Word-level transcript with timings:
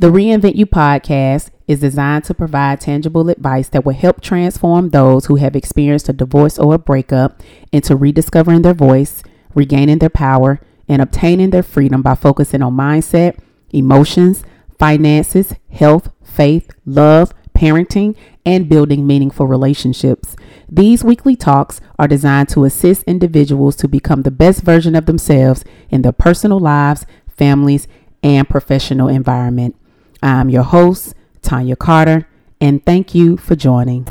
The 0.00 0.12
Reinvent 0.12 0.54
You 0.54 0.64
podcast 0.64 1.50
is 1.66 1.80
designed 1.80 2.22
to 2.26 2.34
provide 2.34 2.80
tangible 2.80 3.28
advice 3.30 3.68
that 3.70 3.84
will 3.84 3.94
help 3.94 4.20
transform 4.20 4.90
those 4.90 5.26
who 5.26 5.34
have 5.36 5.56
experienced 5.56 6.08
a 6.08 6.12
divorce 6.12 6.56
or 6.56 6.74
a 6.74 6.78
breakup 6.78 7.42
into 7.72 7.96
rediscovering 7.96 8.62
their 8.62 8.74
voice, 8.74 9.24
regaining 9.56 9.98
their 9.98 10.08
power, 10.08 10.60
and 10.88 11.02
obtaining 11.02 11.50
their 11.50 11.64
freedom 11.64 12.00
by 12.00 12.14
focusing 12.14 12.62
on 12.62 12.76
mindset, 12.76 13.40
emotions, 13.70 14.44
finances, 14.78 15.56
health, 15.68 16.12
faith, 16.22 16.70
love, 16.86 17.32
parenting, 17.52 18.14
and 18.46 18.68
building 18.68 19.04
meaningful 19.04 19.48
relationships. 19.48 20.36
These 20.68 21.02
weekly 21.02 21.34
talks 21.34 21.80
are 21.98 22.06
designed 22.06 22.50
to 22.50 22.64
assist 22.64 23.02
individuals 23.02 23.74
to 23.74 23.88
become 23.88 24.22
the 24.22 24.30
best 24.30 24.62
version 24.62 24.94
of 24.94 25.06
themselves 25.06 25.64
in 25.90 26.02
their 26.02 26.12
personal 26.12 26.60
lives, 26.60 27.04
families, 27.26 27.88
and 28.22 28.48
professional 28.48 29.08
environment. 29.08 29.74
I'm 30.22 30.50
your 30.50 30.64
host, 30.64 31.14
Tonya 31.42 31.78
Carter, 31.78 32.26
and 32.60 32.84
thank 32.84 33.14
you 33.14 33.36
for 33.36 33.54
joining. 33.54 34.04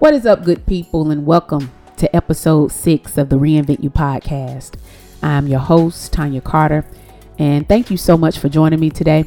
What 0.00 0.14
is 0.14 0.26
up, 0.26 0.42
good 0.42 0.66
people, 0.66 1.10
and 1.10 1.24
welcome 1.24 1.70
to 1.98 2.16
episode 2.16 2.72
six 2.72 3.16
of 3.16 3.28
the 3.28 3.36
Reinvent 3.36 3.82
You 3.82 3.90
podcast. 3.90 4.74
I'm 5.22 5.46
your 5.46 5.60
host, 5.60 6.12
Tonya 6.12 6.42
Carter, 6.42 6.84
and 7.38 7.68
thank 7.68 7.90
you 7.90 7.96
so 7.96 8.16
much 8.16 8.38
for 8.38 8.48
joining 8.48 8.80
me 8.80 8.90
today. 8.90 9.24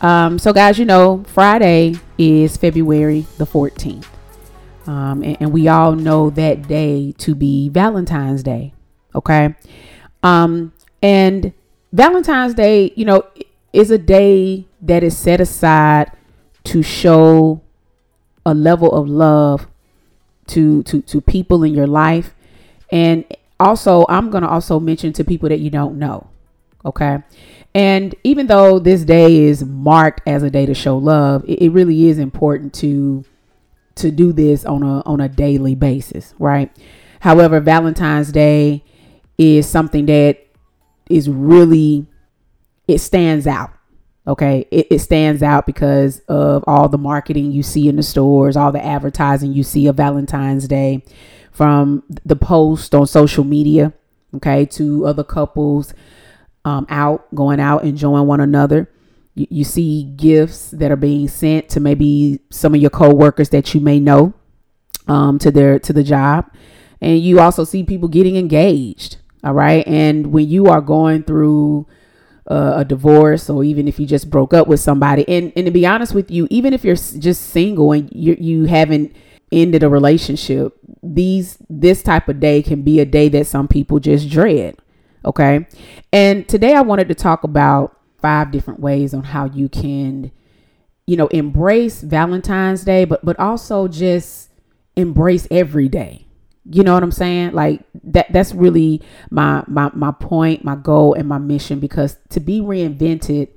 Um, 0.00 0.38
so, 0.38 0.52
guys, 0.52 0.78
you 0.78 0.84
know, 0.84 1.24
Friday 1.26 1.94
is 2.16 2.56
February 2.56 3.26
the 3.36 3.46
14th, 3.46 4.06
um, 4.86 5.22
and, 5.22 5.36
and, 5.40 5.52
we 5.52 5.68
all 5.68 5.92
know 5.92 6.30
that 6.30 6.68
day 6.68 7.12
to 7.18 7.34
be 7.34 7.68
Valentine's 7.68 8.42
Day, 8.42 8.72
okay? 9.14 9.54
Um, 10.22 10.72
and 11.02 11.52
Valentine's 11.92 12.54
Day, 12.54 12.92
you 12.94 13.04
know, 13.04 13.24
is 13.72 13.90
a 13.90 13.98
day 13.98 14.66
that 14.82 15.02
is 15.02 15.16
set 15.16 15.40
aside 15.40 16.12
to 16.64 16.82
show 16.82 17.60
a 18.44 18.54
level 18.54 18.92
of 18.92 19.08
love 19.08 19.66
to 20.46 20.82
to 20.84 21.02
to 21.02 21.20
people 21.20 21.62
in 21.62 21.74
your 21.74 21.86
life 21.86 22.34
and 22.90 23.24
also, 23.60 24.04
I'm 24.08 24.30
going 24.30 24.42
to 24.42 24.48
also 24.48 24.78
mention 24.78 25.12
to 25.14 25.24
people 25.24 25.48
that 25.48 25.60
you 25.60 25.70
don't 25.70 25.98
know. 25.98 26.28
Okay. 26.84 27.18
And 27.74 28.14
even 28.24 28.46
though 28.46 28.78
this 28.78 29.04
day 29.04 29.36
is 29.42 29.64
marked 29.64 30.22
as 30.26 30.42
a 30.42 30.50
day 30.50 30.66
to 30.66 30.74
show 30.74 30.96
love, 30.96 31.44
it, 31.44 31.62
it 31.62 31.70
really 31.70 32.08
is 32.08 32.18
important 32.18 32.72
to 32.74 33.24
to 33.96 34.12
do 34.12 34.32
this 34.32 34.64
on 34.64 34.82
a 34.82 35.00
on 35.00 35.20
a 35.20 35.28
daily 35.28 35.74
basis, 35.74 36.34
right? 36.38 36.74
However, 37.20 37.60
Valentine's 37.60 38.30
Day 38.30 38.84
is 39.36 39.68
something 39.68 40.06
that 40.06 40.38
is 41.10 41.28
really 41.28 42.06
it 42.86 42.98
stands 42.98 43.46
out. 43.46 43.70
Okay. 44.28 44.68
It, 44.70 44.88
it 44.90 44.98
stands 44.98 45.42
out 45.42 45.64
because 45.64 46.20
of 46.28 46.62
all 46.66 46.88
the 46.88 46.98
marketing 46.98 47.50
you 47.50 47.62
see 47.62 47.88
in 47.88 47.96
the 47.96 48.02
stores, 48.02 48.56
all 48.56 48.70
the 48.70 48.84
advertising 48.84 49.54
you 49.54 49.62
see 49.64 49.86
of 49.86 49.96
Valentine's 49.96 50.68
Day 50.68 51.02
from 51.50 52.04
the 52.24 52.36
post 52.36 52.94
on 52.94 53.06
social 53.06 53.42
media, 53.42 53.92
okay, 54.36 54.64
to 54.66 55.06
other 55.06 55.24
couples 55.24 55.94
um, 56.64 56.86
out, 56.90 57.34
going 57.34 57.58
out, 57.58 57.84
enjoying 57.84 58.26
one 58.26 58.40
another. 58.40 58.88
You, 59.34 59.46
you 59.50 59.64
see 59.64 60.04
gifts 60.04 60.70
that 60.72 60.92
are 60.92 60.96
being 60.96 61.26
sent 61.26 61.70
to 61.70 61.80
maybe 61.80 62.40
some 62.50 62.74
of 62.74 62.80
your 62.80 62.90
coworkers 62.90 63.48
that 63.48 63.74
you 63.74 63.80
may 63.80 63.98
know 63.98 64.34
um, 65.06 65.38
to 65.40 65.50
their 65.50 65.78
to 65.80 65.92
the 65.92 66.04
job, 66.04 66.52
and 67.00 67.18
you 67.18 67.40
also 67.40 67.64
see 67.64 67.82
people 67.82 68.08
getting 68.08 68.36
engaged. 68.36 69.16
All 69.42 69.54
right, 69.54 69.86
and 69.86 70.28
when 70.32 70.48
you 70.48 70.66
are 70.66 70.80
going 70.80 71.22
through 71.22 71.86
uh, 72.48 72.74
a 72.76 72.84
divorce 72.84 73.50
or 73.50 73.62
even 73.62 73.86
if 73.86 74.00
you 74.00 74.06
just 74.06 74.30
broke 74.30 74.54
up 74.54 74.66
with 74.66 74.80
somebody 74.80 75.28
and, 75.28 75.52
and 75.54 75.66
to 75.66 75.70
be 75.70 75.84
honest 75.84 76.14
with 76.14 76.30
you 76.30 76.48
even 76.50 76.72
if 76.72 76.82
you're 76.82 76.96
just 76.96 77.50
single 77.50 77.92
and 77.92 78.10
you, 78.12 78.36
you 78.40 78.64
haven't 78.64 79.14
ended 79.52 79.82
a 79.82 79.88
relationship, 79.88 80.74
these 81.02 81.58
this 81.68 82.02
type 82.02 82.28
of 82.28 82.40
day 82.40 82.62
can 82.62 82.82
be 82.82 83.00
a 83.00 83.04
day 83.04 83.28
that 83.28 83.46
some 83.46 83.68
people 83.68 83.98
just 83.98 84.28
dread. 84.28 84.76
Okay. 85.24 85.66
And 86.12 86.48
today 86.48 86.74
I 86.74 86.80
wanted 86.80 87.08
to 87.08 87.14
talk 87.14 87.44
about 87.44 87.96
five 88.20 88.50
different 88.50 88.80
ways 88.80 89.14
on 89.14 89.24
how 89.24 89.46
you 89.46 89.68
can, 89.68 90.30
you 91.06 91.16
know, 91.16 91.28
embrace 91.28 92.02
Valentine's 92.02 92.84
Day, 92.84 93.04
but 93.04 93.24
but 93.24 93.38
also 93.38 93.88
just 93.88 94.50
embrace 94.96 95.46
every 95.50 95.88
day. 95.88 96.26
You 96.70 96.82
know 96.82 96.94
what 96.94 97.02
I'm 97.02 97.12
saying? 97.12 97.52
Like 97.52 97.82
that 98.04 98.32
that's 98.32 98.54
really 98.54 99.02
my 99.30 99.64
my 99.66 99.90
my 99.94 100.12
point, 100.12 100.64
my 100.64 100.76
goal 100.76 101.14
and 101.14 101.28
my 101.28 101.38
mission 101.38 101.80
because 101.80 102.16
to 102.30 102.40
be 102.40 102.60
reinvented 102.60 103.48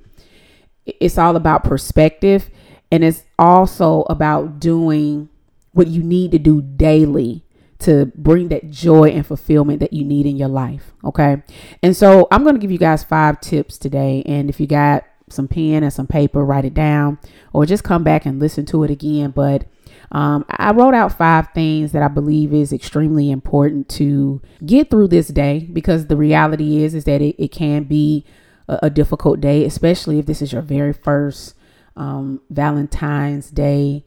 it's 0.84 1.18
all 1.18 1.36
about 1.36 1.64
perspective 1.64 2.50
and 2.90 3.04
it's 3.04 3.22
also 3.38 4.02
about 4.02 4.60
doing 4.60 5.28
what 5.72 5.86
you 5.86 6.02
need 6.02 6.32
to 6.32 6.38
do 6.38 6.60
daily 6.60 7.44
to 7.78 8.06
bring 8.14 8.48
that 8.48 8.70
joy 8.70 9.08
and 9.08 9.26
fulfillment 9.26 9.80
that 9.80 9.92
you 9.92 10.04
need 10.04 10.26
in 10.26 10.36
your 10.36 10.48
life. 10.48 10.92
Okay. 11.04 11.42
And 11.82 11.96
so 11.96 12.28
I'm 12.30 12.42
going 12.42 12.54
to 12.54 12.60
give 12.60 12.70
you 12.70 12.78
guys 12.78 13.02
five 13.02 13.40
tips 13.40 13.78
today. 13.78 14.22
And 14.26 14.48
if 14.48 14.60
you 14.60 14.66
got 14.66 15.04
some 15.28 15.48
pen 15.48 15.82
and 15.82 15.92
some 15.92 16.06
paper, 16.06 16.44
write 16.44 16.64
it 16.64 16.74
down 16.74 17.18
or 17.52 17.66
just 17.66 17.82
come 17.82 18.04
back 18.04 18.26
and 18.26 18.38
listen 18.38 18.66
to 18.66 18.84
it 18.84 18.90
again. 18.90 19.30
But 19.30 19.64
um, 20.12 20.44
I 20.50 20.72
wrote 20.72 20.92
out 20.92 21.16
five 21.16 21.48
things 21.54 21.92
that 21.92 22.02
I 22.02 22.08
believe 22.08 22.52
is 22.52 22.72
extremely 22.72 23.30
important 23.30 23.88
to 23.90 24.42
get 24.64 24.90
through 24.90 25.08
this 25.08 25.28
day 25.28 25.70
because 25.72 26.06
the 26.06 26.16
reality 26.16 26.84
is 26.84 26.94
is 26.94 27.04
that 27.04 27.22
it, 27.22 27.34
it 27.42 27.48
can 27.48 27.84
be 27.84 28.26
a, 28.68 28.78
a, 28.84 28.90
difficult 28.90 29.40
day, 29.40 29.64
especially 29.64 30.18
if 30.18 30.26
this 30.26 30.42
is 30.42 30.52
your 30.52 30.60
very 30.60 30.92
first 30.92 31.54
um, 31.96 32.42
Valentine's 32.50 33.50
Day 33.50 34.04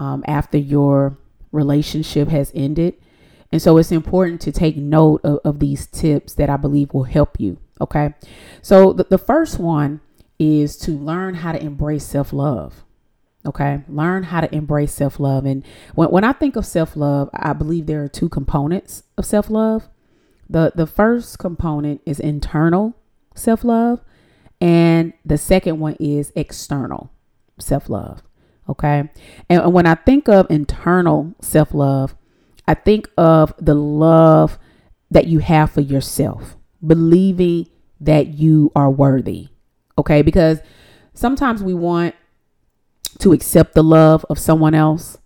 um, 0.00 0.24
after 0.26 0.56
your 0.56 1.18
relationship 1.52 2.28
has 2.28 2.50
ended. 2.54 2.94
And 3.52 3.60
so 3.60 3.76
it's 3.76 3.92
important 3.92 4.40
to 4.42 4.52
take 4.52 4.78
note 4.78 5.20
of, 5.22 5.40
of 5.44 5.58
these 5.60 5.86
tips 5.86 6.32
that 6.34 6.48
I 6.48 6.56
believe 6.56 6.94
will 6.94 7.04
help 7.04 7.38
you. 7.38 7.58
Okay. 7.78 8.14
So 8.62 8.94
the, 8.94 9.04
the 9.04 9.18
first 9.18 9.58
one 9.58 10.00
is 10.38 10.78
to 10.78 10.92
learn 10.92 11.34
how 11.34 11.52
to 11.52 11.62
embrace 11.62 12.06
self 12.06 12.32
love. 12.32 12.84
Okay. 13.44 13.80
Learn 13.88 14.24
how 14.24 14.40
to 14.40 14.54
embrace 14.54 14.92
self 14.92 15.18
love. 15.18 15.44
And 15.44 15.64
when, 15.94 16.08
when 16.10 16.24
I 16.24 16.32
think 16.32 16.56
of 16.56 16.64
self 16.64 16.96
love, 16.96 17.28
I 17.32 17.52
believe 17.52 17.86
there 17.86 18.02
are 18.02 18.08
two 18.08 18.28
components 18.28 19.02
of 19.18 19.26
self 19.26 19.50
love. 19.50 19.88
The, 20.48 20.72
the 20.74 20.86
first 20.86 21.38
component 21.38 22.00
is 22.06 22.20
internal 22.20 22.94
self 23.34 23.64
love, 23.64 24.00
and 24.60 25.12
the 25.24 25.38
second 25.38 25.80
one 25.80 25.96
is 25.98 26.32
external 26.36 27.10
self 27.58 27.88
love. 27.88 28.22
Okay. 28.68 29.10
And 29.48 29.72
when 29.72 29.86
I 29.86 29.96
think 29.96 30.28
of 30.28 30.46
internal 30.48 31.34
self 31.40 31.74
love, 31.74 32.14
I 32.68 32.74
think 32.74 33.08
of 33.16 33.54
the 33.58 33.74
love 33.74 34.58
that 35.10 35.26
you 35.26 35.40
have 35.40 35.72
for 35.72 35.80
yourself, 35.80 36.56
believing 36.86 37.66
that 38.00 38.28
you 38.28 38.70
are 38.76 38.90
worthy. 38.90 39.48
Okay. 39.98 40.22
Because 40.22 40.60
sometimes 41.12 41.60
we 41.62 41.74
want 41.74 42.14
to 43.18 43.32
accept 43.32 43.74
the 43.74 43.82
love 43.84 44.24
of 44.30 44.38
someone 44.38 44.74
else. 44.74 45.18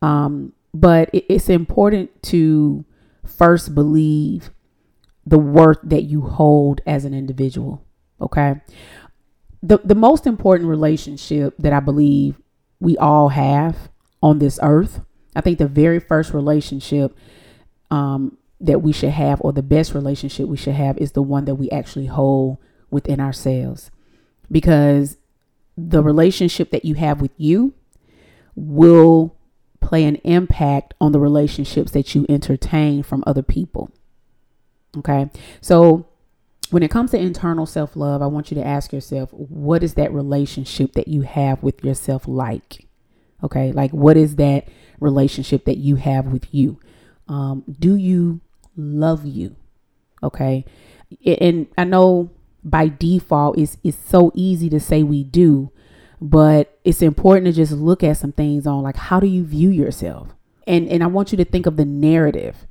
Um, 0.00 0.52
but 0.74 1.10
it's 1.12 1.48
important 1.48 2.22
to 2.24 2.84
first 3.24 3.74
believe 3.74 4.50
the 5.26 5.38
worth 5.38 5.78
that 5.82 6.02
you 6.02 6.22
hold 6.22 6.80
as 6.86 7.04
an 7.04 7.14
individual. 7.14 7.84
Okay. 8.20 8.60
The, 9.62 9.78
the 9.84 9.94
most 9.94 10.26
important 10.26 10.68
relationship 10.68 11.54
that 11.58 11.72
I 11.72 11.80
believe 11.80 12.40
we 12.80 12.96
all 12.96 13.28
have 13.28 13.90
on 14.22 14.38
this 14.38 14.58
earth. 14.62 15.00
I 15.36 15.40
think 15.40 15.58
the 15.58 15.68
very 15.68 16.00
first 16.00 16.34
relationship 16.34 17.16
um, 17.90 18.38
that 18.60 18.82
we 18.82 18.92
should 18.92 19.10
have, 19.10 19.40
or 19.42 19.52
the 19.52 19.62
best 19.62 19.94
relationship 19.94 20.48
we 20.48 20.56
should 20.56 20.74
have, 20.74 20.98
is 20.98 21.12
the 21.12 21.22
one 21.22 21.44
that 21.44 21.56
we 21.56 21.70
actually 21.70 22.06
hold 22.06 22.58
within 22.90 23.20
ourselves. 23.20 23.90
Because 24.50 25.16
the 25.76 26.02
relationship 26.02 26.70
that 26.70 26.84
you 26.84 26.94
have 26.94 27.20
with 27.20 27.32
you 27.36 27.74
will 28.54 29.36
play 29.80 30.04
an 30.04 30.16
impact 30.16 30.94
on 31.00 31.12
the 31.12 31.20
relationships 31.20 31.92
that 31.92 32.14
you 32.14 32.24
entertain 32.28 33.02
from 33.02 33.24
other 33.26 33.42
people. 33.42 33.90
Okay. 34.96 35.30
So 35.60 36.06
when 36.70 36.82
it 36.82 36.90
comes 36.90 37.10
to 37.10 37.18
internal 37.18 37.66
self 37.66 37.96
love, 37.96 38.22
I 38.22 38.26
want 38.26 38.50
you 38.50 38.54
to 38.56 38.66
ask 38.66 38.92
yourself, 38.92 39.30
what 39.32 39.82
is 39.82 39.94
that 39.94 40.12
relationship 40.12 40.92
that 40.94 41.08
you 41.08 41.22
have 41.22 41.62
with 41.62 41.84
yourself 41.84 42.26
like? 42.26 42.86
Okay, 43.44 43.72
like 43.72 43.90
what 43.90 44.16
is 44.16 44.36
that 44.36 44.68
relationship 45.00 45.64
that 45.64 45.76
you 45.76 45.96
have 45.96 46.26
with 46.26 46.54
you? 46.54 46.78
Um, 47.28 47.64
do 47.78 47.96
you 47.96 48.40
love 48.76 49.26
you? 49.26 49.56
Okay, 50.22 50.64
and 51.26 51.66
I 51.76 51.84
know 51.84 52.30
by 52.64 52.88
default 52.88 53.58
it's 53.58 53.76
it's 53.82 53.98
so 53.98 54.30
easy 54.34 54.68
to 54.70 54.80
say 54.80 55.02
we 55.02 55.24
do, 55.24 55.70
but 56.20 56.78
it's 56.84 57.02
important 57.02 57.46
to 57.46 57.52
just 57.52 57.72
look 57.72 58.02
at 58.02 58.16
some 58.16 58.32
things 58.32 58.66
on 58.66 58.82
like 58.82 58.96
how 58.96 59.20
do 59.20 59.26
you 59.26 59.44
view 59.44 59.70
yourself? 59.70 60.34
And 60.66 60.88
and 60.88 61.02
I 61.02 61.06
want 61.06 61.32
you 61.32 61.38
to 61.38 61.44
think 61.44 61.66
of 61.66 61.76
the 61.76 61.84
narrative 61.84 62.66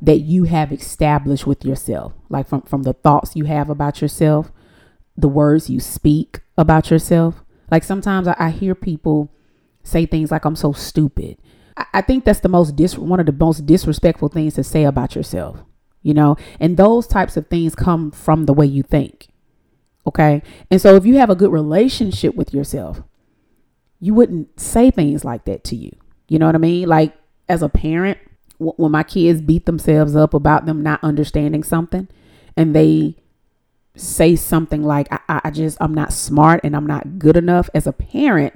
that 0.00 0.20
you 0.20 0.44
have 0.44 0.72
established 0.72 1.46
with 1.46 1.64
yourself, 1.64 2.12
like 2.28 2.48
from 2.48 2.62
from 2.62 2.82
the 2.82 2.92
thoughts 2.92 3.36
you 3.36 3.44
have 3.44 3.70
about 3.70 4.00
yourself, 4.00 4.52
the 5.16 5.28
words 5.28 5.70
you 5.70 5.80
speak 5.80 6.40
about 6.56 6.90
yourself. 6.90 7.42
Like 7.70 7.84
sometimes 7.84 8.28
I, 8.28 8.36
I 8.38 8.50
hear 8.50 8.74
people 8.74 9.32
say 9.82 10.06
things 10.06 10.30
like 10.30 10.44
I'm 10.44 10.56
so 10.56 10.72
stupid. 10.72 11.38
I, 11.76 11.86
I 11.94 12.00
think 12.02 12.24
that's 12.24 12.40
the 12.40 12.48
most 12.48 12.76
dis 12.76 12.96
one 12.96 13.20
of 13.20 13.26
the 13.26 13.32
most 13.32 13.66
disrespectful 13.66 14.28
things 14.28 14.54
to 14.54 14.64
say 14.64 14.84
about 14.84 15.16
yourself 15.16 15.64
you 16.02 16.14
know, 16.14 16.36
and 16.60 16.76
those 16.76 17.06
types 17.06 17.36
of 17.36 17.46
things 17.46 17.74
come 17.74 18.10
from 18.10 18.46
the 18.46 18.52
way 18.52 18.66
you 18.66 18.82
think. 18.82 19.28
Okay. 20.06 20.42
And 20.70 20.80
so 20.80 20.96
if 20.96 21.06
you 21.06 21.18
have 21.18 21.30
a 21.30 21.34
good 21.34 21.52
relationship 21.52 22.34
with 22.34 22.52
yourself, 22.52 23.02
you 24.00 24.14
wouldn't 24.14 24.58
say 24.58 24.90
things 24.90 25.24
like 25.24 25.44
that 25.44 25.62
to 25.64 25.76
you. 25.76 25.92
You 26.28 26.38
know 26.38 26.46
what 26.46 26.54
I 26.54 26.58
mean? 26.58 26.88
Like 26.88 27.14
as 27.48 27.62
a 27.62 27.68
parent, 27.68 28.18
w- 28.58 28.74
when 28.76 28.90
my 28.90 29.04
kids 29.04 29.40
beat 29.40 29.66
themselves 29.66 30.16
up 30.16 30.34
about 30.34 30.66
them 30.66 30.82
not 30.82 31.04
understanding 31.04 31.62
something 31.62 32.08
and 32.56 32.74
they 32.74 33.16
say 33.94 34.34
something 34.34 34.82
like, 34.82 35.06
I, 35.12 35.40
I 35.44 35.50
just, 35.50 35.78
I'm 35.80 35.94
not 35.94 36.12
smart 36.12 36.60
and 36.64 36.74
I'm 36.74 36.86
not 36.86 37.18
good 37.18 37.36
enough 37.36 37.70
as 37.74 37.86
a 37.86 37.92
parent, 37.92 38.54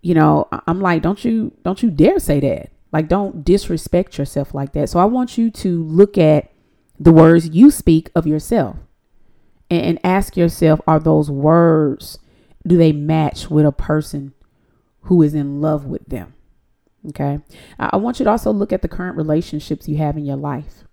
you 0.00 0.14
know, 0.14 0.48
I'm 0.66 0.80
like, 0.80 1.02
don't 1.02 1.24
you, 1.24 1.52
don't 1.64 1.82
you 1.82 1.90
dare 1.90 2.18
say 2.18 2.38
that. 2.40 2.70
Like, 2.92 3.08
don't 3.08 3.44
disrespect 3.44 4.18
yourself 4.18 4.52
like 4.52 4.74
that. 4.74 4.90
So 4.90 5.00
I 5.00 5.06
want 5.06 5.38
you 5.38 5.50
to 5.50 5.82
look 5.82 6.18
at 6.18 6.52
the 7.00 7.12
words 7.12 7.48
you 7.48 7.70
speak 7.70 8.10
of 8.14 8.26
yourself 8.26 8.76
and, 9.72 9.86
and 9.86 9.98
ask 10.04 10.36
yourself 10.36 10.80
are 10.86 11.00
those 11.00 11.30
words 11.30 12.18
do 12.66 12.76
they 12.76 12.92
match 12.92 13.50
with 13.50 13.66
a 13.66 13.72
person 13.72 14.34
who 15.02 15.22
is 15.22 15.34
in 15.34 15.60
love 15.60 15.84
with 15.84 16.06
them? 16.06 16.34
Okay? 17.08 17.40
I, 17.78 17.96
want 17.96 18.20
you 18.20 18.24
to 18.24 18.30
also 18.30 18.52
look 18.52 18.72
at 18.72 18.82
the 18.82 18.88
current 18.88 19.16
relationships 19.16 19.88
you 19.88 19.96
have 19.96 20.16
in 20.16 20.24
your 20.24 20.36
life. 20.36 20.84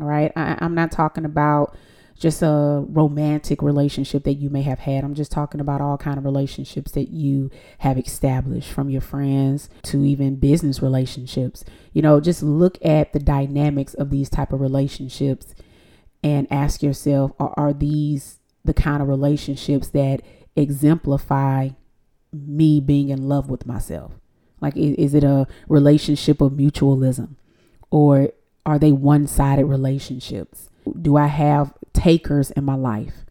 All 0.00 0.06
right 0.06 0.32
I, 0.36 0.56
i'm 0.60 0.74
not 0.74 0.92
talking 0.92 1.24
about 1.24 1.76
just 2.16 2.42
a 2.42 2.84
romantic 2.88 3.62
relationship 3.62 4.24
that 4.24 4.34
you 4.34 4.50
may 4.50 4.62
have 4.62 4.80
had. 4.80 5.04
I'm 5.04 5.14
just 5.14 5.30
talking 5.30 5.60
about 5.60 5.80
all 5.80 5.96
kind 5.96 6.18
of 6.18 6.24
relationships 6.24 6.90
that 6.92 7.10
you 7.10 7.48
have 7.78 7.96
established 7.96 8.70
from 8.72 8.90
your 8.90 9.00
friends 9.00 9.68
to 9.84 10.04
even 10.04 10.34
business 10.34 10.82
relationships. 10.82 11.64
You 11.92 12.02
know 12.02 12.20
just 12.20 12.42
look 12.42 12.78
at 12.84 13.12
the 13.12 13.20
dynamics 13.20 13.94
of 13.94 14.10
these 14.10 14.28
type 14.28 14.52
of 14.52 14.60
relationships 14.60 15.54
and 16.22 16.46
ask 16.50 16.82
yourself 16.82 17.32
are, 17.38 17.54
are 17.56 17.72
these 17.72 18.38
the 18.64 18.74
kind 18.74 19.02
of 19.02 19.08
relationships 19.08 19.88
that 19.88 20.20
exemplify 20.56 21.70
me 22.32 22.80
being 22.80 23.08
in 23.08 23.28
love 23.28 23.48
with 23.48 23.66
myself 23.66 24.12
like 24.60 24.76
is, 24.76 24.94
is 24.96 25.14
it 25.14 25.24
a 25.24 25.46
relationship 25.68 26.40
of 26.40 26.52
mutualism 26.52 27.36
or 27.90 28.30
are 28.66 28.78
they 28.78 28.92
one-sided 28.92 29.64
relationships 29.64 30.68
do 31.00 31.16
i 31.16 31.26
have 31.26 31.72
takers 31.98 32.50
in 32.52 32.64
my 32.64 32.74
life? 32.74 33.24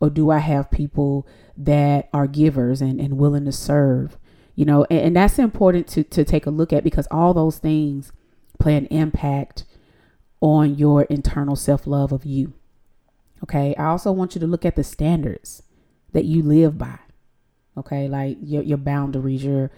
Or 0.00 0.10
do 0.10 0.30
I 0.30 0.38
have 0.38 0.70
people 0.70 1.26
that 1.56 2.08
are 2.12 2.26
givers 2.26 2.80
and, 2.80 3.00
and 3.00 3.18
willing 3.18 3.44
to 3.44 3.52
serve? 3.52 4.18
You 4.54 4.64
know, 4.64 4.86
and, 4.90 5.00
and 5.00 5.16
that's 5.16 5.38
important 5.38 5.86
to, 5.88 6.04
to 6.04 6.24
take 6.24 6.46
a 6.46 6.50
look 6.50 6.72
at 6.72 6.84
because 6.84 7.06
all 7.10 7.34
those 7.34 7.58
things 7.58 8.12
play 8.58 8.76
an 8.76 8.86
impact 8.86 9.64
on 10.44 10.74
your 10.74 11.04
internal 11.04 11.56
self 11.56 11.86
love 11.86 12.12
of 12.12 12.26
you. 12.26 12.52
Okay. 13.42 13.74
I 13.76 13.86
also 13.86 14.12
want 14.12 14.34
you 14.34 14.40
to 14.42 14.46
look 14.46 14.66
at 14.66 14.76
the 14.76 14.84
standards 14.84 15.62
that 16.12 16.26
you 16.26 16.42
live 16.42 16.76
by. 16.76 16.98
Okay. 17.78 18.08
Like 18.08 18.36
your, 18.42 18.62
your 18.62 18.76
boundaries, 18.76 19.42
your, 19.42 19.70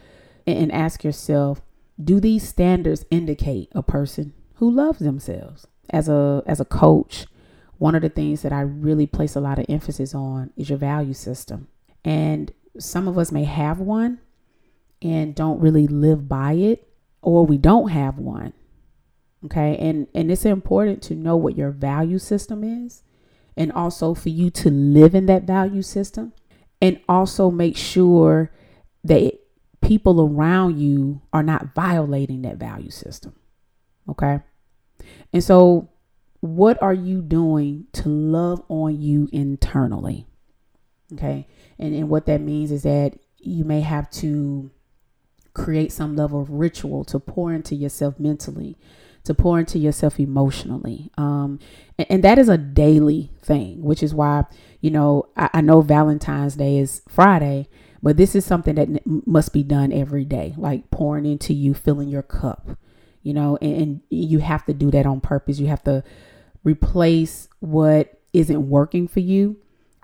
and 0.45 0.73
ask 0.73 1.05
yourself, 1.05 1.63
do 2.03 2.19
these 2.19 2.49
standards 2.49 3.07
indicate 3.13 3.69
a 3.73 3.83
person 3.83 4.33
who 4.55 4.69
loves 4.69 4.99
themselves? 4.99 5.69
As 5.91 6.09
a, 6.09 6.43
as 6.47 6.59
a 6.59 6.65
coach, 6.65 7.27
one 7.79 7.95
of 7.95 8.03
the 8.03 8.09
things 8.09 8.43
that 8.43 8.53
I 8.53 8.62
really 8.62 9.07
place 9.07 9.37
a 9.37 9.41
lot 9.41 9.61
of 9.61 9.67
emphasis 9.69 10.17
on 10.17 10.51
is 10.57 10.69
your 10.69 10.79
value 10.79 11.15
system. 11.15 11.69
And 12.05 12.53
some 12.77 13.07
of 13.07 13.17
us 13.17 13.31
may 13.31 13.45
have 13.45 13.79
one 13.79 14.19
and 15.01 15.33
don't 15.33 15.61
really 15.61 15.87
live 15.87 16.29
by 16.29 16.55
it, 16.55 16.89
or 17.23 17.47
we 17.47 17.57
don't 17.57 17.91
have 17.91 18.19
one. 18.19 18.53
Okay. 19.44 19.77
And, 19.77 20.09
and 20.15 20.31
it's 20.31 20.44
important 20.44 21.03
to 21.05 21.15
know 21.15 21.37
what 21.37 21.56
your 21.56 21.71
value 21.71 22.19
system 22.19 22.65
is, 22.65 23.03
and 23.56 23.71
also 23.73 24.15
for 24.15 24.31
you 24.31 24.50
to 24.50 24.71
live 24.71 25.15
in 25.15 25.27
that 25.27 25.44
value 25.44 25.83
system, 25.83 26.33
and 26.83 27.00
also 27.09 27.50
make 27.50 27.77
sure 27.77 28.50
that 29.05 29.38
people 29.81 30.21
around 30.21 30.79
you 30.79 31.23
are 31.33 31.43
not 31.43 31.75
violating 31.75 32.43
that 32.43 32.56
value 32.56 32.91
system. 32.91 33.35
Okay. 34.09 34.41
And 35.33 35.44
so 35.44 35.91
what 36.41 36.81
are 36.83 36.94
you 36.94 37.23
doing 37.23 37.87
to 37.93 38.09
love 38.09 38.62
on 38.69 39.00
you 39.00 39.29
internally? 39.33 40.27
Okay. 41.12 41.47
And, 41.79 41.94
and 41.94 42.09
what 42.09 42.27
that 42.27 42.41
means 42.41 42.73
is 42.73 42.83
that 42.83 43.19
you 43.38 43.65
may 43.65 43.81
have 43.81 44.11
to 44.11 44.71
create 45.55 45.93
some 45.93 46.17
level 46.17 46.41
of 46.41 46.50
ritual 46.50 47.05
to 47.05 47.19
pour 47.19 47.53
into 47.53 47.75
yourself 47.75 48.19
mentally, 48.19 48.77
to 49.26 49.34
pour 49.34 49.58
into 49.58 49.78
yourself 49.78 50.19
emotionally. 50.19 51.11
Um, 51.17 51.58
and, 51.99 52.06
and 52.11 52.25
that 52.25 52.38
is 52.38 52.49
a 52.49 52.58
daily 52.58 53.31
thing, 53.43 53.82
which 53.82 54.02
is 54.02 54.14
why, 54.14 54.44
you 54.81 54.90
know, 54.90 55.28
I, 55.37 55.50
I 55.55 55.61
know 55.61 55.81
Valentine's 55.81 56.56
Day 56.56 56.78
is 56.78 57.02
Friday, 57.08 57.69
but 58.02 58.17
this 58.17 58.34
is 58.34 58.44
something 58.44 58.75
that 58.76 58.88
n- 58.88 59.23
must 59.26 59.52
be 59.52 59.62
done 59.62 59.93
every 59.93 60.25
day, 60.25 60.55
like 60.56 60.90
pouring 60.90 61.26
into 61.26 61.52
you, 61.52 61.75
filling 61.75 62.08
your 62.08 62.23
cup, 62.23 62.70
you 63.23 63.34
know, 63.34 63.58
and, 63.61 63.76
and 63.76 64.00
you 64.11 64.38
have 64.38 64.64
to 64.67 64.73
do 64.75 64.90
that 64.90 65.06
on 65.06 65.20
purpose. 65.20 65.58
You 65.58 65.67
have 65.69 65.84
to 65.84 66.05
replace 66.64 67.49
what 67.61 68.20
isn't 68.32 68.69
working 68.69 69.08
for 69.08 69.20
you 69.20 69.56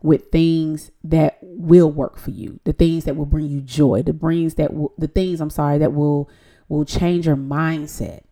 with 0.03 0.31
things 0.31 0.91
that 1.05 1.39
will 1.43 1.91
work 1.91 2.19
for 2.19 2.31
you 2.31 2.59
the 2.65 2.73
things 2.73 3.05
that 3.05 3.15
will 3.15 3.27
bring 3.27 3.47
you 3.47 3.61
joy 3.61 4.03
the 4.03 4.13
brings 4.13 4.55
that 4.55 4.75
will 4.75 4.93
the 4.99 5.07
things 5.07 5.41
i'm 5.41 5.51
sorry 5.51 5.79
that 5.79 5.93
will 5.93 6.29
will 6.69 6.85
change 6.85 7.27
your 7.27 7.37
mindset 7.37 8.23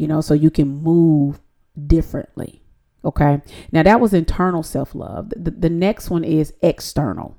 you 0.00 0.08
know 0.08 0.20
so 0.20 0.34
you 0.34 0.50
can 0.50 0.68
move 0.68 1.40
differently 1.86 2.62
okay? 3.02 3.40
Now 3.72 3.82
that 3.82 3.98
was 3.98 4.12
internal 4.12 4.62
self-love. 4.62 5.30
The, 5.34 5.50
the 5.50 5.70
next 5.70 6.10
one 6.10 6.22
is 6.22 6.52
external 6.62 7.34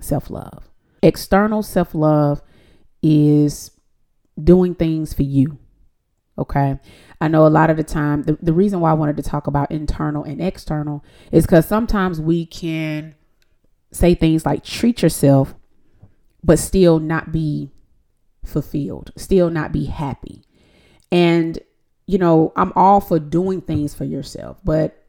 self-love. 0.00 0.68
External 1.02 1.62
self-love 1.62 2.42
is 3.02 3.70
doing 4.42 4.74
things 4.74 5.14
for 5.14 5.22
you 5.22 5.58
okay? 6.38 6.78
I 7.20 7.28
know 7.28 7.46
a 7.46 7.48
lot 7.48 7.68
of 7.68 7.76
the 7.76 7.84
time, 7.84 8.22
the, 8.22 8.38
the 8.40 8.52
reason 8.52 8.80
why 8.80 8.90
I 8.90 8.94
wanted 8.94 9.16
to 9.16 9.22
talk 9.22 9.48
about 9.48 9.72
internal 9.72 10.22
and 10.22 10.40
external 10.40 11.04
is 11.32 11.44
because 11.44 11.66
sometimes 11.66 12.20
we 12.20 12.46
can 12.46 13.16
say 13.90 14.14
things 14.14 14.46
like 14.46 14.62
treat 14.62 15.02
yourself, 15.02 15.54
but 16.44 16.60
still 16.60 17.00
not 17.00 17.32
be 17.32 17.72
fulfilled, 18.44 19.10
still 19.16 19.50
not 19.50 19.72
be 19.72 19.86
happy. 19.86 20.44
And, 21.10 21.58
you 22.08 22.16
know, 22.16 22.54
I'm 22.56 22.72
all 22.74 23.02
for 23.02 23.18
doing 23.18 23.60
things 23.60 23.94
for 23.94 24.04
yourself, 24.04 24.58
but 24.64 25.04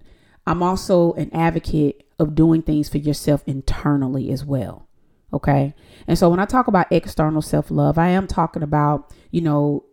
I'm 0.45 0.61
also 0.61 1.13
an 1.13 1.33
advocate 1.33 2.03
of 2.19 2.35
doing 2.35 2.61
things 2.61 2.89
for 2.89 2.97
yourself 2.97 3.41
internally 3.47 4.29
as 4.31 4.43
well. 4.43 4.89
Okay. 5.31 5.73
And 6.07 6.19
so 6.19 6.27
when 6.29 6.41
I 6.41 6.45
talk 6.45 6.67
about 6.67 6.91
external 6.91 7.41
self 7.41 7.71
love, 7.71 7.97
I 7.97 8.09
am 8.09 8.27
talking 8.27 8.63
about, 8.63 9.13
you 9.31 9.39
know, 9.39 9.85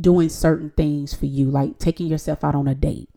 doing 0.00 0.28
certain 0.28 0.70
things 0.76 1.14
for 1.14 1.26
you, 1.26 1.50
like 1.50 1.78
taking 1.80 2.06
yourself 2.06 2.44
out 2.44 2.54
on 2.54 2.68
a 2.68 2.76
date. 2.76 3.08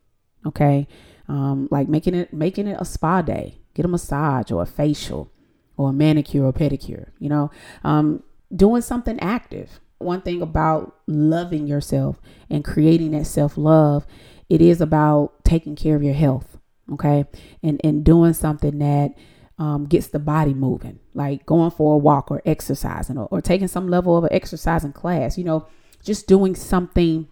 Okay. 0.47 0.87
Um, 1.27 1.67
like 1.69 1.87
making 1.87 2.15
it 2.15 2.33
making 2.33 2.65
it 2.65 2.77
a 2.79 2.85
spa 2.85 3.21
day, 3.21 3.59
get 3.75 3.85
a 3.85 3.89
massage 3.89 4.51
or 4.51 4.63
a 4.63 4.65
facial 4.65 5.31
or 5.75 5.91
a 5.91 5.93
manicure 5.93 6.45
or 6.45 6.53
pedicure, 6.53 7.11
you 7.19 7.29
know, 7.29 7.51
um, 7.83 8.23
doing 8.55 8.81
something 8.81 9.19
active. 9.19 9.81
One 9.99 10.21
thing 10.21 10.41
about 10.41 10.95
loving 11.07 11.67
yourself 11.67 12.21
and 12.49 12.63
creating 12.63 13.11
that 13.11 13.25
self-love, 13.25 14.05
it 14.49 14.61
is 14.61 14.81
about 14.81 15.43
taking 15.43 15.75
care 15.75 15.95
of 15.95 16.03
your 16.03 16.13
health. 16.13 16.57
Okay. 16.93 17.25
And 17.63 17.81
and 17.83 18.03
doing 18.03 18.33
something 18.33 18.79
that 18.79 19.13
um, 19.57 19.85
gets 19.85 20.07
the 20.07 20.19
body 20.19 20.53
moving, 20.53 20.99
like 21.13 21.45
going 21.45 21.71
for 21.71 21.95
a 21.95 21.97
walk 21.97 22.29
or 22.31 22.41
exercising 22.45 23.17
or, 23.17 23.27
or 23.31 23.41
taking 23.41 23.67
some 23.67 23.87
level 23.89 24.15
of 24.15 24.23
an 24.23 24.33
exercising 24.33 24.93
class. 24.93 25.37
You 25.37 25.43
know, 25.43 25.67
just 26.03 26.27
doing 26.27 26.55
something 26.55 27.27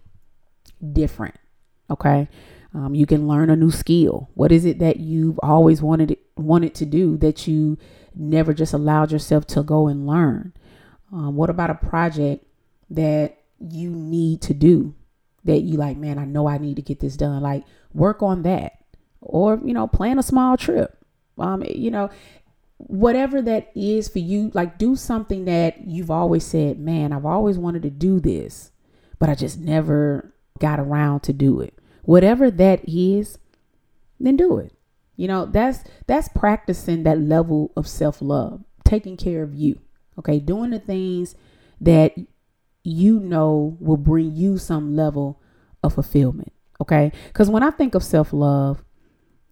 different. 0.92 1.36
Okay. 1.90 2.28
Um, 2.74 2.94
you 2.94 3.06
can 3.06 3.26
learn 3.26 3.48
a 3.48 3.56
new 3.56 3.70
skill. 3.70 4.28
What 4.34 4.52
is 4.52 4.66
it 4.66 4.80
that 4.80 4.98
you've 4.98 5.38
always 5.42 5.80
wanted 5.80 6.18
wanted 6.36 6.74
to 6.74 6.84
do 6.84 7.16
that 7.18 7.46
you 7.46 7.78
never 8.14 8.52
just 8.52 8.74
allowed 8.74 9.12
yourself 9.12 9.46
to 9.46 9.62
go 9.62 9.86
and 9.86 10.06
learn? 10.06 10.52
Um, 11.12 11.36
what 11.36 11.48
about 11.48 11.70
a 11.70 11.74
project 11.74 12.45
that 12.90 13.38
you 13.58 13.90
need 13.90 14.42
to 14.42 14.54
do 14.54 14.94
that 15.44 15.60
you 15.60 15.76
like, 15.76 15.96
man, 15.96 16.18
I 16.18 16.24
know 16.24 16.48
I 16.48 16.58
need 16.58 16.76
to 16.76 16.82
get 16.82 17.00
this 17.00 17.16
done. 17.16 17.42
Like 17.42 17.64
work 17.92 18.22
on 18.22 18.42
that. 18.42 18.72
or, 19.26 19.60
you 19.64 19.74
know, 19.74 19.86
plan 19.86 20.18
a 20.18 20.22
small 20.22 20.56
trip. 20.56 20.96
Um, 21.38 21.62
you 21.68 21.90
know, 21.90 22.10
whatever 22.78 23.42
that 23.42 23.70
is 23.74 24.08
for 24.08 24.18
you, 24.18 24.50
like 24.54 24.78
do 24.78 24.96
something 24.96 25.44
that 25.46 25.86
you've 25.86 26.10
always 26.10 26.44
said, 26.44 26.78
man, 26.78 27.12
I've 27.12 27.26
always 27.26 27.58
wanted 27.58 27.82
to 27.82 27.90
do 27.90 28.20
this, 28.20 28.70
but 29.18 29.28
I 29.28 29.34
just 29.34 29.58
never 29.58 30.34
got 30.58 30.80
around 30.80 31.20
to 31.20 31.32
do 31.32 31.60
it. 31.60 31.74
Whatever 32.02 32.50
that 32.50 32.88
is, 32.88 33.38
then 34.18 34.36
do 34.36 34.58
it. 34.58 34.72
You 35.16 35.28
know, 35.28 35.46
that's 35.46 35.82
that's 36.06 36.28
practicing 36.28 37.02
that 37.02 37.18
level 37.18 37.72
of 37.74 37.88
self-love, 37.88 38.62
taking 38.84 39.16
care 39.16 39.42
of 39.42 39.54
you. 39.54 39.80
Okay, 40.18 40.38
doing 40.38 40.70
the 40.70 40.78
things 40.78 41.34
that 41.80 42.14
you 42.86 43.18
know 43.18 43.76
will 43.80 43.96
bring 43.96 44.34
you 44.34 44.58
some 44.58 44.94
level 44.94 45.42
of 45.82 45.94
fulfillment. 45.94 46.52
Okay, 46.80 47.10
because 47.28 47.50
when 47.50 47.62
I 47.62 47.70
think 47.70 47.94
of 47.94 48.04
self-love, 48.04 48.84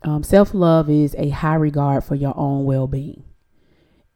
um, 0.03 0.23
self-love 0.23 0.91
is 0.91 1.15
a 1.19 1.31
high 1.31 1.55
regard 1.55 2.05
for 2.05 2.15
your 2.15 2.35
own 2.37 2.65
well-being. 2.65 3.25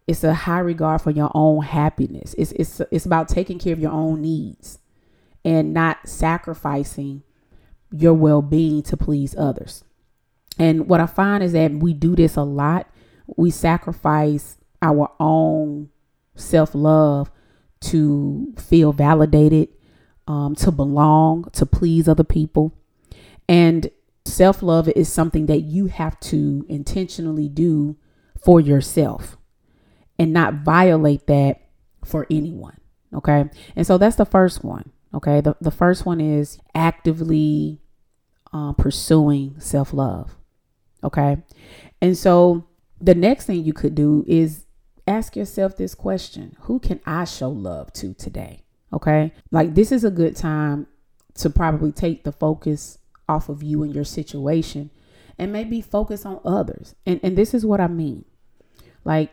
It's 0.06 0.22
a 0.24 0.34
high 0.34 0.60
regard 0.60 1.00
for 1.00 1.10
your 1.10 1.30
own 1.34 1.64
happiness. 1.64 2.34
It's 2.38 2.52
it's 2.52 2.80
it's 2.90 3.06
about 3.06 3.28
taking 3.28 3.58
care 3.58 3.72
of 3.72 3.80
your 3.80 3.92
own 3.92 4.22
needs 4.22 4.78
and 5.44 5.74
not 5.74 6.08
sacrificing 6.08 7.22
your 7.90 8.14
well-being 8.14 8.82
to 8.82 8.96
please 8.96 9.34
others. 9.36 9.84
And 10.58 10.88
what 10.88 11.00
I 11.00 11.06
find 11.06 11.42
is 11.42 11.52
that 11.52 11.72
we 11.72 11.92
do 11.92 12.14
this 12.14 12.36
a 12.36 12.42
lot. 12.42 12.88
We 13.36 13.50
sacrifice 13.50 14.58
our 14.80 15.10
own 15.18 15.90
self 16.36 16.74
love 16.74 17.30
to 17.80 18.54
feel 18.58 18.92
validated, 18.92 19.68
um, 20.26 20.54
to 20.56 20.70
belong, 20.70 21.48
to 21.52 21.66
please 21.66 22.08
other 22.08 22.24
people. 22.24 22.72
And 23.48 23.90
self 24.24 24.62
love 24.62 24.88
is 24.90 25.10
something 25.10 25.46
that 25.46 25.60
you 25.60 25.86
have 25.86 26.18
to 26.20 26.64
intentionally 26.68 27.48
do 27.48 27.96
for 28.42 28.60
yourself 28.60 29.36
and 30.18 30.32
not 30.32 30.54
violate 30.54 31.26
that 31.26 31.62
for 32.04 32.26
anyone. 32.30 32.78
Okay. 33.14 33.46
And 33.76 33.86
so 33.86 33.98
that's 33.98 34.16
the 34.16 34.26
first 34.26 34.64
one. 34.64 34.92
Okay. 35.14 35.40
The, 35.40 35.56
the 35.60 35.70
first 35.70 36.04
one 36.04 36.20
is 36.20 36.58
actively 36.74 37.80
uh, 38.52 38.72
pursuing 38.72 39.54
self 39.58 39.92
love. 39.92 40.36
Okay. 41.02 41.38
And 42.00 42.16
so 42.16 42.66
the 43.00 43.14
next 43.14 43.46
thing 43.46 43.64
you 43.64 43.72
could 43.72 43.94
do 43.94 44.24
is 44.26 44.64
ask 45.08 45.34
yourself 45.34 45.76
this 45.76 45.94
question 45.94 46.56
Who 46.62 46.78
can 46.78 47.00
I 47.06 47.24
show 47.24 47.48
love 47.50 47.92
to 47.94 48.14
today? 48.14 48.64
Okay. 48.92 49.32
Like 49.50 49.74
this 49.74 49.90
is 49.90 50.04
a 50.04 50.10
good 50.10 50.36
time 50.36 50.86
to 51.34 51.50
probably 51.50 51.92
take 51.92 52.24
the 52.24 52.32
focus 52.32 52.98
off 53.28 53.48
of 53.48 53.62
you 53.62 53.82
and 53.82 53.94
your 53.94 54.04
situation 54.04 54.90
and 55.38 55.52
maybe 55.52 55.80
focus 55.80 56.24
on 56.26 56.40
others. 56.44 56.94
And 57.06 57.20
and 57.22 57.36
this 57.36 57.54
is 57.54 57.64
what 57.64 57.80
I 57.80 57.88
mean. 57.88 58.24
Like 59.04 59.30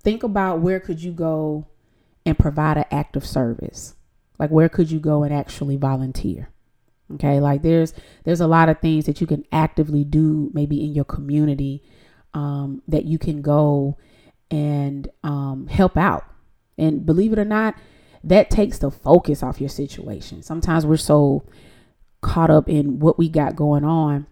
think 0.00 0.22
about 0.22 0.60
where 0.60 0.80
could 0.80 1.02
you 1.02 1.12
go 1.12 1.66
and 2.26 2.38
provide 2.38 2.76
an 2.76 2.84
act 2.90 3.16
of 3.16 3.24
service? 3.24 3.94
Like 4.38 4.50
where 4.50 4.68
could 4.68 4.90
you 4.90 4.98
go 4.98 5.22
and 5.22 5.32
actually 5.32 5.76
volunteer? 5.76 6.48
Okay, 7.14 7.40
like 7.40 7.62
there's 7.62 7.92
there's 8.24 8.40
a 8.40 8.46
lot 8.46 8.68
of 8.68 8.80
things 8.80 9.06
that 9.06 9.20
you 9.20 9.26
can 9.26 9.44
actively 9.52 10.02
do 10.04 10.50
maybe 10.54 10.82
in 10.84 10.94
your 10.94 11.04
community 11.04 11.82
um, 12.32 12.82
that 12.88 13.04
you 13.04 13.18
can 13.18 13.42
go 13.42 13.98
and 14.52 15.08
um, 15.24 15.66
help 15.66 15.96
out. 15.96 16.24
And 16.78 17.04
believe 17.04 17.32
it 17.32 17.38
or 17.38 17.44
not, 17.44 17.74
that 18.22 18.50
takes 18.50 18.78
the 18.78 18.90
focus 18.90 19.42
off 19.42 19.60
your 19.60 19.68
situation. 19.68 20.42
Sometimes 20.42 20.86
we're 20.86 20.96
so 20.96 21.44
caught 22.20 22.50
up 22.50 22.68
in 22.68 23.00
what 23.00 23.18
we 23.18 23.28
got 23.28 23.56
going 23.56 23.84
on 23.84 24.26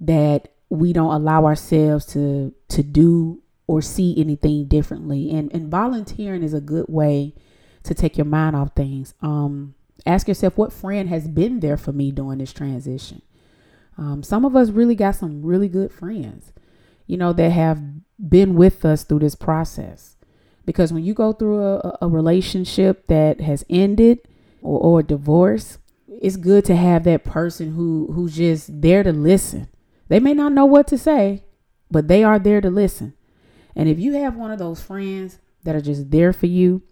that 0.00 0.48
we 0.70 0.94
don't 0.94 1.12
allow 1.12 1.44
ourselves 1.44 2.06
to 2.06 2.54
to 2.68 2.82
do 2.82 3.42
or 3.66 3.82
see 3.82 4.18
anything 4.18 4.64
differently. 4.64 5.30
And 5.30 5.52
and 5.52 5.70
volunteering 5.70 6.42
is 6.42 6.54
a 6.54 6.60
good 6.60 6.86
way 6.88 7.34
to 7.82 7.92
take 7.94 8.16
your 8.16 8.24
mind 8.24 8.56
off 8.56 8.70
things. 8.74 9.12
Um, 9.20 9.74
Ask 10.06 10.28
yourself 10.28 10.58
what 10.58 10.72
friend 10.72 11.08
has 11.08 11.28
been 11.28 11.60
there 11.60 11.76
for 11.76 11.92
me 11.92 12.10
during 12.10 12.38
this 12.38 12.52
transition. 12.52 13.22
Um, 13.96 14.22
some 14.22 14.44
of 14.44 14.54
us 14.54 14.70
really 14.70 14.94
got 14.94 15.16
some 15.16 15.42
really 15.42 15.68
good 15.68 15.92
friends, 15.92 16.52
you 17.06 17.16
know, 17.16 17.32
that 17.32 17.50
have 17.50 17.80
been 18.28 18.54
with 18.54 18.84
us 18.84 19.04
through 19.04 19.20
this 19.20 19.34
process. 19.34 20.16
Because 20.64 20.92
when 20.92 21.04
you 21.04 21.14
go 21.14 21.32
through 21.32 21.62
a, 21.62 21.98
a 22.02 22.08
relationship 22.08 23.06
that 23.08 23.40
has 23.40 23.64
ended 23.68 24.20
or, 24.62 24.80
or 24.80 25.00
a 25.00 25.04
divorce, 25.04 25.78
it's 26.08 26.36
good 26.36 26.64
to 26.64 26.76
have 26.76 27.04
that 27.04 27.24
person 27.24 27.74
who 27.74 28.10
who's 28.12 28.36
just 28.36 28.80
there 28.80 29.02
to 29.02 29.12
listen. 29.12 29.68
They 30.08 30.20
may 30.20 30.32
not 30.32 30.52
know 30.52 30.64
what 30.64 30.86
to 30.88 30.98
say, 30.98 31.44
but 31.90 32.08
they 32.08 32.24
are 32.24 32.38
there 32.38 32.60
to 32.60 32.70
listen. 32.70 33.14
And 33.76 33.88
if 33.88 33.98
you 33.98 34.14
have 34.14 34.36
one 34.36 34.50
of 34.50 34.58
those 34.58 34.80
friends 34.80 35.38
that 35.64 35.74
are 35.74 35.80
just 35.80 36.10
there 36.10 36.32
for 36.32 36.46
you, 36.46 36.82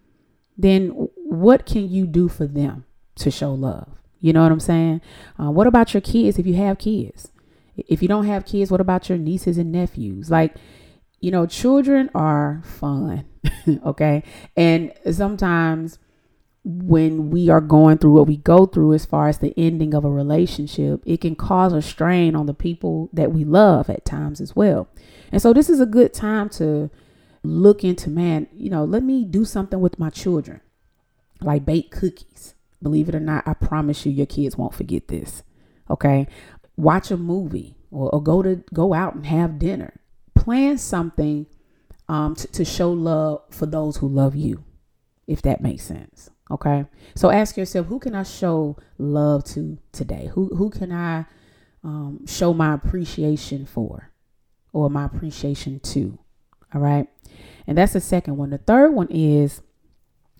then 0.57 0.91
what 1.17 1.65
can 1.65 1.89
you 1.89 2.07
do 2.07 2.29
for 2.29 2.47
them? 2.47 2.85
to 3.17 3.31
show 3.31 3.53
love. 3.53 3.89
You 4.21 4.33
know 4.33 4.43
what 4.43 4.53
I'm 4.53 4.61
saying? 4.61 5.01
Uh, 5.41 5.51
what 5.51 5.67
about 5.67 5.95
your 5.95 6.01
kids 6.01 6.39
if 6.39 6.47
you 6.47 6.55
have 6.55 6.79
kids? 6.79 7.32
If 7.77 8.03
you 8.03 8.09
don't 8.09 8.27
have 8.27 8.45
kids, 8.45 8.71
what 8.71 8.81
about 8.81 9.09
your 9.09 9.19
nieces 9.19 9.59
and 9.59 9.73
nephews? 9.73 10.31
Like, 10.31 10.55
you 11.21 11.31
know, 11.31 11.47
children 11.47 12.11
are 12.15 12.63
fun, 12.65 13.25
okay? 13.87 14.23
And 14.57 14.93
sometimes 15.11 15.99
when 16.65 17.31
we 17.31 17.49
are 17.49 17.61
going 17.61 17.99
through 17.99 18.13
what 18.13 18.29
we 18.29 18.37
go 18.37 18.67
through 18.67 18.93
as 18.93 19.05
far 19.05 19.29
as 19.29 19.39
the 19.39 19.55
ending 19.57 19.95
of 19.95 20.05
a 20.05 20.11
relationship, 20.11 21.03
it 21.05 21.21
can 21.21 21.35
cause 21.35 21.73
a 21.73 21.83
strain 21.83 22.37
on 22.37 22.47
the 22.47 22.55
people 22.55 23.09
that 23.13 23.33
we 23.33 23.45
love 23.45 23.91
at 23.91 24.05
times 24.05 24.41
as 24.41 24.55
well. 24.55 24.89
And 25.33 25.41
so 25.43 25.53
this 25.53 25.69
is 25.71 25.81
a 25.81 25.87
good 25.87 26.13
time 26.13 26.49
to 26.51 26.91
look 27.43 27.83
into, 27.83 28.11
man, 28.11 28.47
you 28.53 28.71
know, 28.71 28.85
let 28.85 29.03
me 29.03 29.25
do 29.25 29.45
something 29.45 29.81
with 29.81 29.99
my 29.99 30.11
children, 30.11 30.61
like 31.41 31.65
bake 31.65 31.91
cookies 31.91 32.55
Believe 32.83 33.09
it 33.09 33.15
or 33.15 33.21
not, 33.21 33.47
I 33.47 33.55
promise 33.55 34.05
you, 34.05 34.13
your 34.13 34.27
kids 34.27 34.59
won't 34.59 34.75
forget 34.75 35.09
this. 35.09 35.43
Okay. 35.89 36.27
Watch 36.77 37.11
a 37.11 37.17
movie 37.17 37.77
or, 37.91 38.11
or 38.15 38.23
go 38.23 38.43
to 38.43 38.65
go 38.73 38.95
out 38.95 39.15
and 39.15 39.27
have 39.27 39.59
dinner. 39.59 40.01
Plan 40.35 40.79
something 40.79 41.47
um, 42.09 42.35
to, 42.35 42.47
to 42.49 42.65
show 42.65 42.93
love 42.93 43.43
for 43.51 43.67
those 43.67 43.99
who 43.99 44.09
love 44.09 44.35
you, 44.35 44.65
if 45.27 45.43
that 45.43 45.61
makes 45.61 45.85
sense. 45.85 46.31
Okay. 46.51 46.85
So 47.15 47.31
ask 47.31 47.57
yourself, 47.57 47.87
who 47.87 47.99
can 47.99 48.15
I 48.15 48.25
show 48.25 48.77
love 48.99 49.45
to 49.45 49.79
today? 49.93 50.31
Who 50.33 50.49
who 50.57 50.71
can 50.71 50.93
I 50.93 51.27
um, 51.85 52.27
show 52.27 52.53
my 52.53 52.75
appreciation 52.75 53.67
for 53.67 54.11
or 54.73 54.91
my 54.91 55.05
appreciation 55.05 55.81
to? 55.81 56.19
All 56.75 56.81
right. 56.81 57.09
And 57.67 57.79
that's 57.79 57.93
the 57.93 58.01
second 58.01 58.37
one. 58.37 58.51
The 58.51 58.59
third 58.59 58.93
one 58.93 59.09
is, 59.11 59.63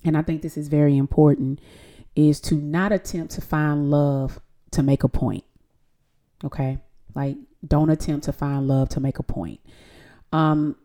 and 0.05 0.17
I 0.17 0.23
think 0.23 0.43
this 0.43 0.57
is 0.57 0.69
very 0.69 0.97
important, 0.97 1.61
is 2.17 2.41
to 2.43 2.57
not 2.57 2.93
attempt 2.93 3.35
to 3.35 3.41
find 3.41 3.91
love 3.91 4.41
to 4.73 4.83
make 4.83 5.05
a 5.05 5.09
point. 5.09 5.45
Okay? 6.45 6.79
Like 7.15 7.37
don't 7.67 7.91
attempt 7.91 8.25
to 8.25 8.33
find 8.33 8.67
love 8.67 8.89
to 8.91 9.01
make 9.01 9.19
a 9.19 9.23
point. 9.23 9.61
Um 10.33 10.77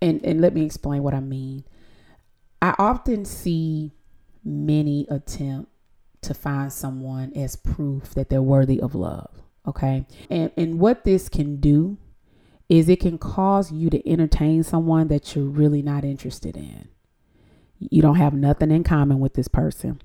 and 0.00 0.24
and 0.24 0.40
let 0.40 0.54
me 0.54 0.64
explain 0.64 1.02
what 1.02 1.14
I 1.14 1.20
mean. 1.20 1.64
I 2.60 2.74
often 2.78 3.24
see 3.24 3.92
many 4.44 5.06
attempt 5.10 5.70
to 6.22 6.34
find 6.34 6.72
someone 6.72 7.32
as 7.34 7.56
proof 7.56 8.14
that 8.14 8.28
they're 8.28 8.42
worthy 8.42 8.80
of 8.80 8.94
love. 8.94 9.42
Okay? 9.66 10.06
And 10.30 10.50
and 10.56 10.78
what 10.78 11.04
this 11.04 11.28
can 11.28 11.56
do 11.56 11.98
is 12.68 12.88
it 12.88 13.00
can 13.00 13.18
cause 13.18 13.72
you 13.72 13.88
to 13.90 14.08
entertain 14.08 14.62
someone 14.62 15.08
that 15.08 15.34
you're 15.34 15.44
really 15.44 15.82
not 15.82 16.04
interested 16.04 16.56
in. 16.56 16.88
You 17.78 18.02
don't 18.02 18.16
have 18.16 18.34
nothing 18.34 18.70
in 18.70 18.84
common 18.84 19.20
with 19.20 19.34
this 19.34 19.48
person. 19.48 20.02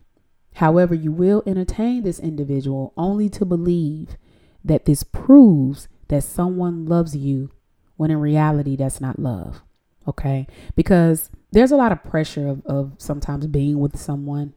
However, 0.56 0.94
you 0.94 1.12
will 1.12 1.44
entertain 1.46 2.04
this 2.04 2.20
individual 2.20 2.94
only 2.96 3.28
to 3.30 3.46
believe 3.46 4.16
that 4.64 4.86
this 4.86 5.04
proves 5.04 5.88
that 6.08 6.24
someone 6.24 6.86
loves 6.86 7.16
you 7.16 7.50
when 7.98 8.12
in 8.12 8.20
reality 8.20 8.76
that's 8.76 9.02
not 9.02 9.20
love. 9.20 9.62
Okay? 10.08 10.48
Because 10.76 11.30
there's 11.52 11.72
a 11.72 11.76
lot 11.76 11.92
of 11.92 12.04
pressure 12.04 12.48
of, 12.48 12.66
of 12.66 12.94
sometimes 12.98 13.48
being 13.48 13.80
with 13.80 13.98
someone 13.98 14.54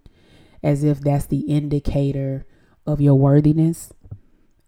as 0.63 0.83
if 0.83 1.01
that's 1.01 1.27
the 1.27 1.41
indicator 1.41 2.47
of 2.87 3.01
your 3.01 3.15
worthiness. 3.15 3.93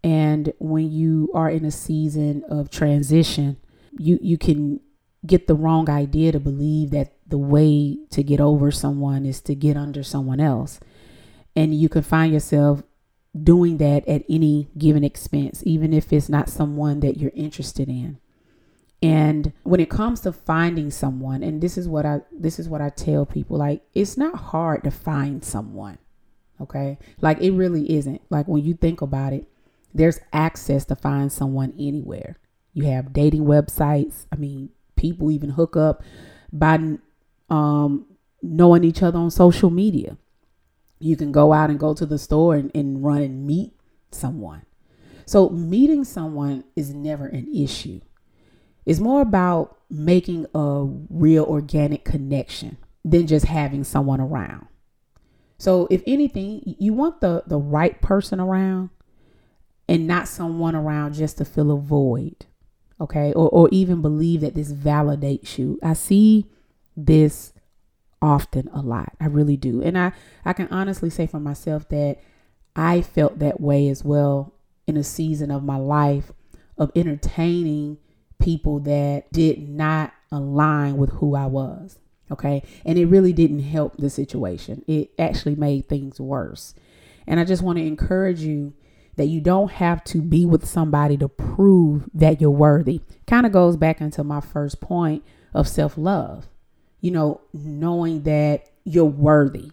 And 0.03 0.53
when 0.59 0.91
you 0.91 1.29
are 1.33 1.49
in 1.49 1.65
a 1.65 1.71
season 1.71 2.43
of 2.49 2.69
transition, 2.69 3.57
you 3.97 4.17
you 4.21 4.37
can 4.37 4.79
get 5.25 5.47
the 5.47 5.55
wrong 5.55 5.89
idea 5.89 6.31
to 6.31 6.39
believe 6.39 6.91
that 6.91 7.17
the 7.27 7.37
way 7.37 7.97
to 8.11 8.23
get 8.23 8.39
over 8.39 8.71
someone 8.71 9.25
is 9.25 9.41
to 9.41 9.55
get 9.55 9.75
under 9.75 10.03
someone 10.03 10.39
else. 10.39 10.79
And 11.55 11.75
you 11.75 11.89
can 11.89 12.03
find 12.03 12.31
yourself 12.31 12.83
doing 13.41 13.77
that 13.77 14.07
at 14.07 14.23
any 14.29 14.69
given 14.77 15.03
expense, 15.03 15.61
even 15.65 15.93
if 15.93 16.11
it's 16.11 16.29
not 16.29 16.49
someone 16.49 16.99
that 17.01 17.17
you're 17.17 17.31
interested 17.35 17.89
in. 17.89 18.19
And 19.01 19.53
when 19.63 19.79
it 19.79 19.89
comes 19.89 20.21
to 20.21 20.33
finding 20.33 20.91
someone, 20.91 21.41
and 21.41 21.61
this 21.61 21.77
is 21.77 21.87
what 21.87 22.05
I 22.05 22.21
this 22.31 22.59
is 22.59 22.67
what 22.67 22.81
I 22.81 22.89
tell 22.89 23.25
people, 23.25 23.57
like 23.57 23.81
it's 23.93 24.17
not 24.17 24.35
hard 24.35 24.83
to 24.83 24.91
find 24.91 25.43
someone. 25.43 25.97
Okay? 26.59 26.97
Like 27.21 27.39
it 27.39 27.51
really 27.51 27.91
isn't. 27.93 28.21
Like 28.29 28.47
when 28.47 28.63
you 28.65 28.73
think 28.73 29.01
about 29.01 29.31
it, 29.31 29.47
there's 29.93 30.19
access 30.33 30.83
to 30.85 30.95
find 30.95 31.31
someone 31.31 31.73
anywhere. 31.79 32.37
You 32.73 32.85
have 32.85 33.13
dating 33.13 33.45
websites. 33.45 34.25
I 34.31 34.35
mean, 34.35 34.69
people 34.95 35.31
even 35.31 35.51
hook 35.51 35.77
up 35.77 36.03
by 36.51 36.97
um, 37.49 38.05
knowing 38.41 38.83
each 38.83 39.01
other 39.01 39.17
on 39.17 39.31
social 39.31 39.69
media. 39.69 40.17
You 40.99 41.15
can 41.15 41.31
go 41.31 41.53
out 41.53 41.69
and 41.69 41.79
go 41.79 41.93
to 41.93 42.05
the 42.05 42.17
store 42.17 42.55
and, 42.55 42.71
and 42.75 43.03
run 43.03 43.21
and 43.21 43.47
meet 43.47 43.73
someone. 44.11 44.63
So, 45.25 45.49
meeting 45.49 46.03
someone 46.03 46.63
is 46.75 46.93
never 46.93 47.27
an 47.27 47.53
issue. 47.55 48.01
It's 48.85 48.99
more 48.99 49.21
about 49.21 49.77
making 49.89 50.47
a 50.55 50.85
real 51.09 51.43
organic 51.43 52.03
connection 52.03 52.77
than 53.05 53.27
just 53.27 53.45
having 53.45 53.83
someone 53.83 54.19
around. 54.19 54.67
So, 55.57 55.87
if 55.91 56.01
anything, 56.07 56.75
you 56.79 56.93
want 56.93 57.21
the, 57.21 57.43
the 57.45 57.57
right 57.57 58.01
person 58.01 58.39
around 58.39 58.89
and 59.87 60.07
not 60.07 60.27
someone 60.27 60.75
around 60.75 61.13
just 61.13 61.37
to 61.37 61.45
fill 61.45 61.71
a 61.71 61.77
void, 61.77 62.45
okay? 62.99 63.33
Or, 63.33 63.49
or 63.49 63.69
even 63.71 64.01
believe 64.01 64.41
that 64.41 64.55
this 64.55 64.71
validates 64.71 65.57
you. 65.57 65.79
I 65.83 65.93
see 65.93 66.45
this 66.95 67.53
often 68.21 68.69
a 68.73 68.81
lot. 68.81 69.13
I 69.19 69.25
really 69.25 69.57
do. 69.57 69.81
And 69.81 69.97
I, 69.97 70.11
I 70.45 70.53
can 70.53 70.67
honestly 70.69 71.09
say 71.09 71.27
for 71.27 71.39
myself 71.39 71.87
that 71.89 72.17
I 72.75 73.01
felt 73.01 73.39
that 73.39 73.59
way 73.61 73.89
as 73.89 74.03
well 74.03 74.53
in 74.87 74.97
a 74.97 75.03
season 75.03 75.51
of 75.51 75.63
my 75.63 75.77
life 75.77 76.31
of 76.77 76.91
entertaining 76.95 77.97
people 78.39 78.79
that 78.79 79.31
did 79.31 79.67
not 79.69 80.13
align 80.31 80.97
with 80.97 81.11
who 81.11 81.35
I 81.35 81.45
was. 81.45 81.99
Okay. 82.31 82.63
And 82.85 82.97
it 82.97 83.07
really 83.07 83.33
didn't 83.33 83.63
help 83.63 83.97
the 83.97 84.09
situation. 84.09 84.83
It 84.87 85.11
actually 85.17 85.55
made 85.55 85.89
things 85.89 86.19
worse. 86.19 86.75
And 87.27 87.39
I 87.39 87.43
just 87.43 87.61
want 87.61 87.77
to 87.77 87.85
encourage 87.85 88.41
you 88.41 88.73
that 89.15 89.27
you 89.27 89.41
don't 89.41 89.71
have 89.71 90.03
to 90.05 90.21
be 90.21 90.45
with 90.45 90.65
somebody 90.65 91.17
to 91.17 91.27
prove 91.27 92.09
that 92.13 92.39
you're 92.39 92.49
worthy. 92.49 93.01
Kind 93.27 93.45
of 93.45 93.51
goes 93.51 93.75
back 93.75 93.99
into 93.99 94.23
my 94.23 94.39
first 94.39 94.79
point 94.79 95.23
of 95.53 95.67
self 95.67 95.97
love. 95.97 96.47
You 97.01 97.11
know, 97.11 97.41
knowing 97.53 98.23
that 98.23 98.69
you're 98.83 99.05
worthy 99.05 99.71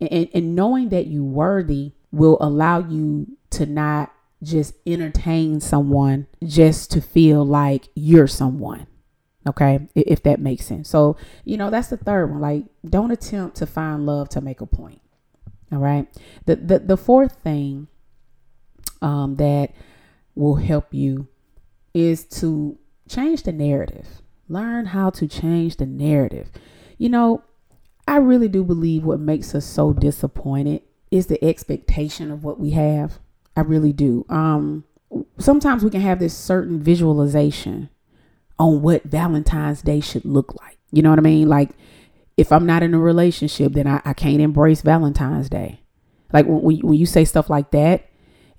and, 0.00 0.28
and 0.32 0.54
knowing 0.54 0.88
that 0.90 1.06
you're 1.06 1.22
worthy 1.22 1.92
will 2.12 2.38
allow 2.40 2.78
you 2.78 3.36
to 3.50 3.66
not 3.66 4.12
just 4.42 4.74
entertain 4.86 5.60
someone 5.60 6.26
just 6.44 6.90
to 6.92 7.00
feel 7.00 7.44
like 7.44 7.88
you're 7.94 8.26
someone. 8.26 8.86
Okay, 9.46 9.88
if 9.94 10.22
that 10.22 10.40
makes 10.40 10.64
sense. 10.64 10.88
So, 10.88 11.18
you 11.44 11.58
know, 11.58 11.68
that's 11.68 11.88
the 11.88 11.98
third 11.98 12.30
one. 12.30 12.40
Like, 12.40 12.64
don't 12.88 13.10
attempt 13.10 13.56
to 13.58 13.66
find 13.66 14.06
love 14.06 14.30
to 14.30 14.40
make 14.40 14.62
a 14.62 14.66
point. 14.66 15.02
All 15.70 15.78
right. 15.78 16.08
The 16.46 16.56
the, 16.56 16.78
the 16.78 16.96
fourth 16.96 17.36
thing 17.42 17.88
um, 19.02 19.36
that 19.36 19.72
will 20.34 20.56
help 20.56 20.94
you 20.94 21.28
is 21.92 22.24
to 22.24 22.78
change 23.08 23.42
the 23.42 23.52
narrative. 23.52 24.06
Learn 24.48 24.86
how 24.86 25.10
to 25.10 25.26
change 25.26 25.76
the 25.76 25.86
narrative. 25.86 26.50
You 26.98 27.08
know, 27.08 27.42
I 28.06 28.16
really 28.16 28.48
do 28.48 28.62
believe 28.64 29.04
what 29.04 29.20
makes 29.20 29.54
us 29.54 29.64
so 29.64 29.92
disappointed 29.92 30.82
is 31.10 31.26
the 31.26 31.42
expectation 31.44 32.30
of 32.30 32.44
what 32.44 32.60
we 32.60 32.70
have. 32.70 33.18
I 33.56 33.60
really 33.60 33.92
do. 33.92 34.26
Um, 34.28 34.84
sometimes 35.38 35.84
we 35.84 35.90
can 35.90 36.00
have 36.00 36.18
this 36.18 36.36
certain 36.36 36.82
visualization 36.82 37.88
on 38.58 38.82
what 38.82 39.04
Valentine's 39.04 39.82
Day 39.82 40.00
should 40.00 40.24
look 40.24 40.54
like. 40.60 40.78
You 40.92 41.02
know 41.02 41.10
what 41.10 41.18
I 41.18 41.22
mean? 41.22 41.48
Like, 41.48 41.70
if 42.36 42.52
I'm 42.52 42.66
not 42.66 42.82
in 42.82 42.94
a 42.94 42.98
relationship, 42.98 43.72
then 43.72 43.86
I, 43.86 44.02
I 44.04 44.12
can't 44.12 44.40
embrace 44.40 44.82
Valentine's 44.82 45.48
Day. 45.48 45.80
Like 46.32 46.46
when, 46.46 46.78
when 46.80 46.94
you 46.98 47.06
say 47.06 47.24
stuff 47.24 47.48
like 47.48 47.70
that, 47.70 48.08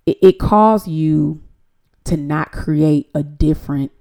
it, 0.06 0.18
it 0.22 0.39
calls 0.39 0.88
you 0.88 1.42
to 2.06 2.18
not 2.18 2.51
create 2.51 3.10
a 3.13 3.24
different 3.24 3.92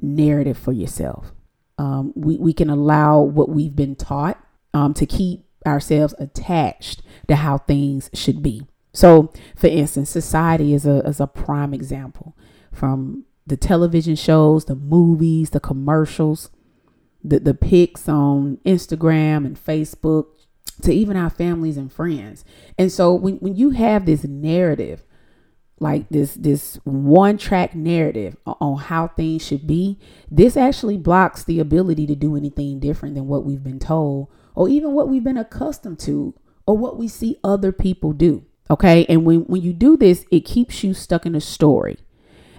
narrative 0.00 0.58
for 0.58 0.72
yourself. 0.72 1.32
Um, 1.78 2.12
we, 2.14 2.36
we 2.36 2.52
can 2.52 2.70
allow 2.70 3.20
what 3.20 3.48
we've 3.48 3.74
been 3.74 3.96
taught 3.96 4.38
um, 4.72 4.94
to 4.94 5.06
keep 5.06 5.44
ourselves 5.66 6.14
attached 6.18 7.02
to 7.28 7.36
how 7.36 7.58
things 7.58 8.10
should 8.12 8.42
be. 8.42 8.66
So, 8.92 9.32
for 9.56 9.66
instance, 9.66 10.10
society 10.10 10.72
is 10.72 10.86
a, 10.86 10.98
is 11.00 11.20
a 11.20 11.26
prime 11.26 11.74
example 11.74 12.36
from 12.72 13.24
the 13.46 13.56
television 13.56 14.14
shows, 14.16 14.66
the 14.66 14.76
movies, 14.76 15.50
the 15.50 15.60
commercials, 15.60 16.50
the, 17.22 17.40
the 17.40 17.54
pics 17.54 18.08
on 18.08 18.58
Instagram 18.64 19.44
and 19.44 19.56
Facebook, 19.56 20.26
to 20.82 20.92
even 20.92 21.16
our 21.16 21.30
families 21.30 21.76
and 21.76 21.92
friends. 21.92 22.44
And 22.78 22.90
so 22.90 23.14
when, 23.14 23.36
when 23.36 23.56
you 23.56 23.70
have 23.70 24.06
this 24.06 24.24
narrative, 24.24 25.04
like 25.80 26.08
this 26.08 26.34
this 26.34 26.78
one 26.84 27.36
track 27.36 27.74
narrative 27.74 28.36
on 28.46 28.78
how 28.78 29.08
things 29.08 29.44
should 29.44 29.66
be, 29.66 29.98
this 30.30 30.56
actually 30.56 30.96
blocks 30.96 31.44
the 31.44 31.60
ability 31.60 32.06
to 32.06 32.14
do 32.14 32.36
anything 32.36 32.80
different 32.80 33.14
than 33.14 33.26
what 33.26 33.44
we've 33.44 33.64
been 33.64 33.78
told 33.78 34.28
or 34.54 34.68
even 34.68 34.92
what 34.92 35.08
we've 35.08 35.24
been 35.24 35.36
accustomed 35.36 35.98
to 36.00 36.34
or 36.66 36.76
what 36.76 36.96
we 36.96 37.08
see 37.08 37.38
other 37.44 37.72
people 37.72 38.12
do. 38.12 38.44
Okay. 38.70 39.04
And 39.08 39.24
when, 39.24 39.40
when 39.40 39.62
you 39.62 39.72
do 39.72 39.96
this, 39.96 40.24
it 40.30 40.40
keeps 40.40 40.82
you 40.82 40.94
stuck 40.94 41.26
in 41.26 41.34
a 41.34 41.40
story 41.40 41.98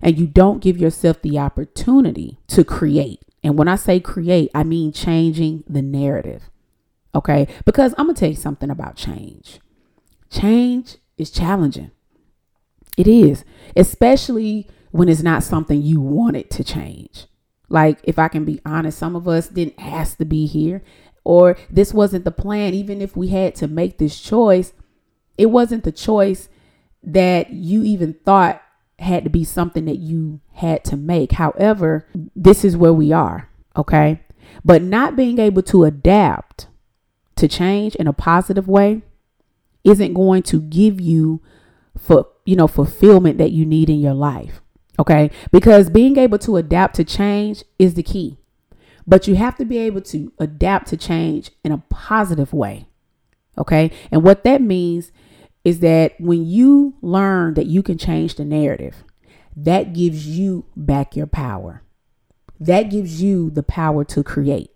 and 0.02 0.20
you 0.20 0.28
don't 0.28 0.62
give 0.62 0.78
yourself 0.78 1.22
the 1.22 1.40
opportunity 1.40 2.38
to 2.48 2.64
create. 2.64 3.22
And 3.44 3.58
when 3.58 3.68
I 3.68 3.76
say 3.76 4.00
create, 4.00 4.52
I 4.54 4.64
mean 4.64 4.92
changing 4.92 5.64
the 5.68 5.82
narrative. 5.82 6.50
Okay. 7.14 7.48
Because 7.66 7.96
I'm 7.98 8.08
going 8.08 8.16
to 8.16 8.20
tell 8.20 8.30
you 8.30 8.36
something 8.36 8.70
about 8.70 8.96
change. 8.96 9.60
Change 10.30 10.98
is 11.18 11.32
challenging. 11.32 11.92
It 12.98 13.08
is, 13.08 13.44
especially 13.76 14.70
when 14.92 15.10
it's 15.10 15.24
not 15.24 15.44
something 15.44 15.82
you 15.82 16.00
wanted 16.00 16.50
to 16.52 16.64
change. 16.64 17.28
Like, 17.68 18.00
if 18.04 18.18
I 18.20 18.28
can 18.28 18.46
be 18.46 18.62
honest, 18.66 18.98
some 18.98 19.16
of 19.16 19.28
us 19.28 19.48
didn't 19.48 19.76
ask 19.78 20.18
to 20.18 20.26
be 20.26 20.46
here, 20.46 20.84
or 21.24 21.58
this 21.70 21.94
wasn't 21.94 22.24
the 22.24 22.32
plan. 22.32 22.74
Even 22.74 23.02
if 23.02 23.18
we 23.18 23.30
had 23.30 23.56
to 23.56 23.68
make 23.68 23.98
this 23.98 24.20
choice, 24.20 24.72
it 25.38 25.48
wasn't 25.48 25.84
the 25.84 25.92
choice 25.92 26.48
that 27.04 27.52
you 27.52 27.84
even 27.84 28.14
thought 28.14 28.62
had 29.00 29.24
to 29.26 29.30
be 29.30 29.44
something 29.44 29.86
that 29.86 29.98
you 29.98 30.40
had 30.54 30.84
to 30.86 30.96
make. 30.96 31.34
However, 31.34 32.08
this 32.36 32.64
is 32.64 32.78
where 32.78 32.94
we 32.94 33.12
are, 33.12 33.50
okay? 33.76 34.22
But 34.64 34.82
not 34.82 35.16
being 35.16 35.40
able 35.40 35.64
to 35.64 35.84
adapt 35.84 36.68
to 37.36 37.48
change 37.48 37.96
in 37.96 38.08
a 38.08 38.14
positive 38.14 38.68
way 38.68 39.02
isn't 39.84 40.14
going 40.14 40.44
to 40.44 40.62
give 40.62 41.02
you 41.02 41.42
for 42.06 42.28
you 42.46 42.56
know 42.56 42.68
fulfillment 42.68 43.38
that 43.40 43.52
you 43.52 43.66
need 43.66 43.90
in 43.90 44.00
your 44.00 44.14
life. 44.14 44.62
Okay? 45.00 45.32
Because 45.52 45.90
being 45.90 46.18
able 46.18 46.38
to 46.40 46.58
adapt 46.58 46.96
to 46.96 47.04
change 47.04 47.64
is 47.78 47.96
the 47.96 48.04
key. 48.04 48.38
But 49.08 49.28
you 49.28 49.36
have 49.36 49.58
to 49.58 49.66
be 49.66 49.78
able 49.80 50.02
to 50.02 50.32
adapt 50.40 50.88
to 50.88 50.98
change 50.98 51.52
in 51.64 51.72
a 51.72 51.84
positive 51.90 52.54
way. 52.54 52.88
Okay? 53.58 53.92
And 54.12 54.24
what 54.24 54.44
that 54.44 54.62
means 54.62 55.12
is 55.64 55.80
that 55.80 56.14
when 56.20 56.46
you 56.46 56.96
learn 57.02 57.56
that 57.56 57.66
you 57.66 57.84
can 57.84 57.98
change 57.98 58.36
the 58.36 58.46
narrative, 58.46 59.04
that 59.56 59.94
gives 59.94 60.28
you 60.28 60.66
back 60.76 61.16
your 61.16 61.28
power. 61.28 61.82
That 62.60 62.84
gives 62.84 63.22
you 63.22 63.50
the 63.50 63.64
power 63.64 64.06
to 64.06 64.24
create 64.24 64.72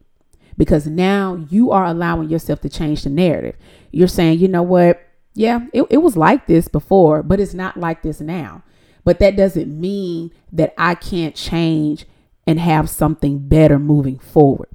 because 0.57 0.85
now 0.87 1.45
you 1.49 1.71
are 1.71 1.85
allowing 1.85 2.29
yourself 2.29 2.59
to 2.61 2.69
change 2.69 3.03
the 3.03 3.09
narrative. 3.09 3.55
You're 3.91 4.09
saying, 4.09 4.39
you 4.39 4.49
know 4.49 4.63
what? 4.63 5.01
Yeah, 5.33 5.67
it, 5.73 5.85
it 5.89 5.97
was 5.97 6.17
like 6.17 6.47
this 6.47 6.67
before, 6.67 7.23
but 7.23 7.39
it's 7.39 7.53
not 7.53 7.77
like 7.77 8.01
this 8.01 8.19
now. 8.19 8.63
But 9.03 9.19
that 9.19 9.35
doesn't 9.35 9.79
mean 9.79 10.31
that 10.51 10.73
I 10.77 10.95
can't 10.95 11.35
change 11.35 12.05
and 12.45 12.59
have 12.59 12.89
something 12.89 13.47
better 13.47 13.79
moving 13.79 14.19
forward. 14.19 14.69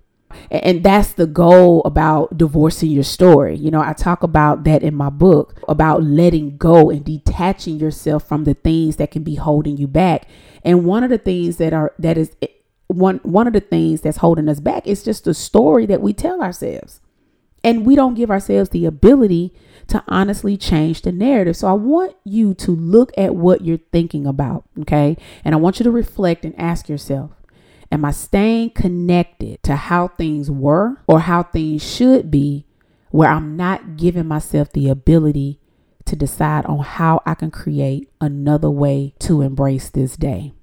And 0.50 0.82
that's 0.82 1.12
the 1.12 1.26
goal 1.26 1.82
about 1.84 2.36
divorcing 2.36 2.90
your 2.90 3.04
story. 3.04 3.56
You 3.56 3.70
know, 3.70 3.80
I 3.80 3.92
talk 3.92 4.22
about 4.22 4.64
that 4.64 4.82
in 4.82 4.94
my 4.94 5.10
book 5.10 5.60
about 5.68 6.02
letting 6.02 6.56
go 6.56 6.90
and 6.90 7.04
detaching 7.04 7.78
yourself 7.78 8.26
from 8.26 8.44
the 8.44 8.54
things 8.54 8.96
that 8.96 9.10
can 9.10 9.22
be 9.22 9.36
holding 9.36 9.76
you 9.76 9.86
back. 9.86 10.26
And 10.64 10.84
one 10.84 11.04
of 11.04 11.10
the 11.10 11.18
things 11.18 11.58
that 11.58 11.72
are 11.72 11.92
that 11.98 12.18
is 12.18 12.32
eh, 12.42 12.48
one 12.88 13.20
one 13.22 13.46
of 13.46 13.52
the 13.52 13.60
things 13.60 14.00
that's 14.00 14.18
holding 14.18 14.48
us 14.48 14.60
back 14.60 14.86
is 14.86 15.04
just 15.04 15.24
the 15.24 15.34
story 15.34 15.86
that 15.86 16.00
we 16.00 16.12
tell 16.12 16.42
ourselves. 16.42 17.00
And 17.62 17.86
we 17.86 17.94
don't 17.96 18.14
give 18.14 18.30
ourselves 18.30 18.70
the 18.70 18.84
ability 18.86 19.52
to 19.88 20.02
honestly 20.08 20.56
change 20.56 21.02
the 21.02 21.12
narrative. 21.12 21.56
So 21.56 21.68
I 21.68 21.72
want 21.72 22.16
you 22.24 22.54
to 22.54 22.70
look 22.70 23.12
at 23.16 23.34
what 23.34 23.64
you're 23.64 23.78
thinking 23.92 24.26
about, 24.26 24.64
okay? 24.80 25.16
And 25.44 25.54
I 25.54 25.58
want 25.58 25.78
you 25.78 25.84
to 25.84 25.90
reflect 25.90 26.44
and 26.44 26.58
ask 26.58 26.88
yourself, 26.88 27.30
Am 27.92 28.04
I 28.04 28.10
staying 28.10 28.70
connected 28.70 29.62
to 29.62 29.76
how 29.76 30.08
things 30.08 30.50
were 30.50 30.96
or 31.06 31.20
how 31.20 31.44
things 31.44 31.88
should 31.88 32.28
be, 32.28 32.66
where 33.10 33.30
I'm 33.30 33.56
not 33.56 33.96
giving 33.96 34.26
myself 34.26 34.72
the 34.72 34.88
ability 34.88 35.60
to 36.06 36.16
decide 36.16 36.66
on 36.66 36.80
how 36.80 37.22
I 37.24 37.34
can 37.34 37.52
create 37.52 38.10
another 38.20 38.70
way 38.70 39.14
to 39.20 39.42
embrace 39.42 39.90
this 39.90 40.16
day? 40.16 40.54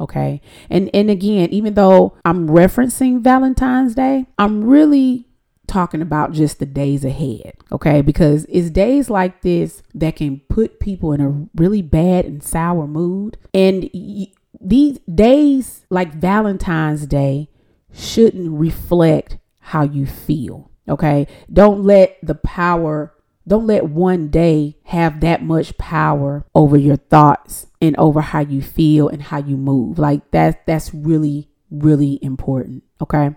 Okay. 0.00 0.40
And 0.68 0.90
and 0.94 1.10
again, 1.10 1.48
even 1.50 1.74
though 1.74 2.16
I'm 2.24 2.48
referencing 2.48 3.20
Valentine's 3.20 3.94
Day, 3.94 4.26
I'm 4.38 4.64
really 4.64 5.27
talking 5.68 6.02
about 6.02 6.32
just 6.32 6.58
the 6.58 6.66
days 6.66 7.04
ahead, 7.04 7.54
okay? 7.70 8.00
Because 8.00 8.44
it's 8.48 8.70
days 8.70 9.08
like 9.08 9.42
this 9.42 9.82
that 9.94 10.16
can 10.16 10.40
put 10.48 10.80
people 10.80 11.12
in 11.12 11.20
a 11.20 11.46
really 11.54 11.82
bad 11.82 12.24
and 12.24 12.42
sour 12.42 12.86
mood. 12.86 13.38
And 13.54 13.88
y- 13.94 14.32
these 14.60 14.98
days, 15.00 15.86
like 15.90 16.14
Valentine's 16.14 17.06
Day, 17.06 17.48
shouldn't 17.92 18.50
reflect 18.58 19.38
how 19.60 19.82
you 19.82 20.06
feel, 20.06 20.70
okay? 20.88 21.26
Don't 21.52 21.84
let 21.84 22.18
the 22.22 22.34
power 22.34 23.14
don't 23.46 23.66
let 23.66 23.84
one 23.88 24.28
day 24.28 24.76
have 24.84 25.20
that 25.20 25.42
much 25.42 25.78
power 25.78 26.44
over 26.54 26.76
your 26.76 26.96
thoughts 26.96 27.66
and 27.80 27.96
over 27.96 28.20
how 28.20 28.40
you 28.40 28.60
feel 28.60 29.08
and 29.08 29.22
how 29.22 29.38
you 29.38 29.56
move. 29.56 29.98
Like 29.98 30.30
that 30.32 30.66
that's 30.66 30.92
really 30.92 31.48
really 31.70 32.18
important, 32.22 32.82
okay? 33.00 33.34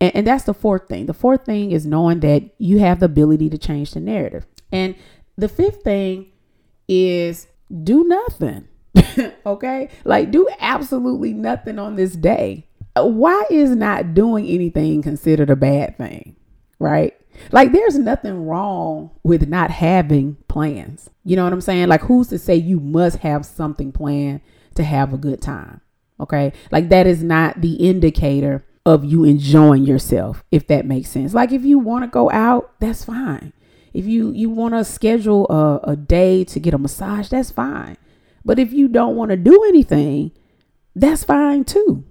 And, 0.00 0.16
and 0.16 0.26
that's 0.26 0.44
the 0.44 0.54
fourth 0.54 0.88
thing. 0.88 1.06
The 1.06 1.14
fourth 1.14 1.44
thing 1.44 1.72
is 1.72 1.86
knowing 1.86 2.20
that 2.20 2.42
you 2.58 2.78
have 2.78 3.00
the 3.00 3.06
ability 3.06 3.50
to 3.50 3.58
change 3.58 3.92
the 3.92 4.00
narrative. 4.00 4.46
And 4.72 4.94
the 5.36 5.48
fifth 5.48 5.82
thing 5.82 6.32
is 6.88 7.46
do 7.84 8.04
nothing. 8.04 8.68
okay? 9.46 9.88
Like 10.04 10.30
do 10.30 10.48
absolutely 10.58 11.32
nothing 11.32 11.78
on 11.78 11.96
this 11.96 12.14
day. 12.16 12.66
Why 12.96 13.44
is 13.50 13.70
not 13.70 14.14
doing 14.14 14.46
anything 14.46 15.02
considered 15.02 15.50
a 15.50 15.56
bad 15.56 15.96
thing? 15.96 16.36
Right? 16.78 17.14
Like 17.52 17.72
there's 17.72 17.98
nothing 17.98 18.46
wrong 18.46 19.10
with 19.22 19.48
not 19.48 19.70
having 19.70 20.36
plans. 20.48 21.08
You 21.24 21.36
know 21.36 21.44
what 21.44 21.52
I'm 21.52 21.60
saying? 21.60 21.88
Like 21.88 22.02
who's 22.02 22.28
to 22.28 22.38
say 22.38 22.56
you 22.56 22.80
must 22.80 23.18
have 23.18 23.46
something 23.46 23.92
planned 23.92 24.40
to 24.74 24.82
have 24.82 25.12
a 25.12 25.18
good 25.18 25.40
time? 25.40 25.80
Okay? 26.18 26.52
Like 26.70 26.88
that 26.88 27.06
is 27.06 27.22
not 27.22 27.60
the 27.60 27.74
indicator 27.74 28.64
of 28.86 29.04
you 29.04 29.24
enjoying 29.24 29.84
yourself, 29.84 30.42
if 30.50 30.66
that 30.68 30.86
makes 30.86 31.10
sense. 31.10 31.34
Like 31.34 31.52
if 31.52 31.64
you 31.64 31.78
want 31.78 32.04
to 32.04 32.08
go 32.08 32.30
out, 32.30 32.78
that's 32.80 33.04
fine. 33.04 33.52
If 33.92 34.06
you 34.06 34.30
you 34.32 34.50
want 34.50 34.74
to 34.74 34.84
schedule 34.84 35.46
a, 35.50 35.90
a 35.92 35.96
day 35.96 36.44
to 36.44 36.60
get 36.60 36.74
a 36.74 36.78
massage, 36.78 37.28
that's 37.28 37.50
fine. 37.50 37.96
But 38.44 38.58
if 38.58 38.72
you 38.72 38.88
don't 38.88 39.16
want 39.16 39.30
to 39.30 39.36
do 39.36 39.64
anything, 39.64 40.32
that's 40.94 41.24
fine 41.24 41.64
too. 41.64 42.04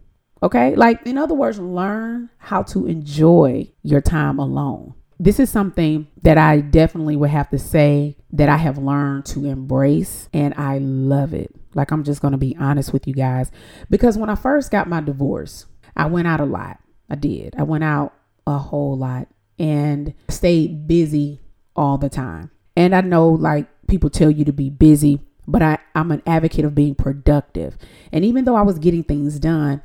Okay? 0.43 0.75
Like 0.75 1.05
in 1.05 1.17
other 1.17 1.34
words, 1.34 1.60
learn 1.60 2.29
how 2.38 2.63
to 2.63 2.86
enjoy 2.88 3.71
your 3.82 4.01
time 4.01 4.39
alone. 4.39 4.93
This 5.21 5.39
is 5.39 5.49
something 5.49 6.08
that 6.21 6.38
I 6.38 6.62
definitely 6.62 7.17
would 7.17 7.29
have 7.29 7.49
to 7.49 7.60
say 7.60 8.15
that 8.32 8.47
I 8.47 8.55
have 8.55 8.77
learned 8.77 9.25
to 9.27 9.45
embrace 9.45 10.29
and 10.34 10.53
I 10.55 10.77
love 10.77 11.34
it. 11.34 11.53
Like 11.73 11.91
I'm 11.91 12.03
just 12.03 12.21
going 12.21 12.32
to 12.32 12.38
be 12.38 12.55
honest 12.58 12.93
with 12.93 13.05
you 13.05 13.13
guys 13.13 13.51
because 13.89 14.17
when 14.17 14.29
I 14.29 14.36
first 14.36 14.71
got 14.71 14.88
my 14.88 15.01
divorce, 15.01 15.65
I 15.99 16.05
went 16.05 16.27
out 16.27 16.39
a 16.39 16.45
lot. 16.45 16.79
I 17.09 17.15
did. 17.15 17.55
I 17.57 17.63
went 17.63 17.83
out 17.83 18.13
a 18.47 18.57
whole 18.57 18.97
lot 18.97 19.27
and 19.59 20.13
stayed 20.29 20.88
busy 20.88 21.41
all 21.75 21.97
the 21.97 22.07
time. 22.07 22.51
And 22.77 22.95
I 22.95 23.01
know 23.01 23.27
like 23.27 23.67
people 23.88 24.09
tell 24.09 24.31
you 24.31 24.45
to 24.45 24.53
be 24.53 24.69
busy, 24.69 25.19
but 25.45 25.62
I, 25.62 25.77
I'm 25.95 26.12
an 26.12 26.23
advocate 26.25 26.63
of 26.63 26.73
being 26.73 26.95
productive. 26.95 27.77
And 28.13 28.23
even 28.23 28.45
though 28.45 28.55
I 28.55 28.62
was 28.62 28.79
getting 28.79 29.03
things 29.03 29.39
done, 29.39 29.81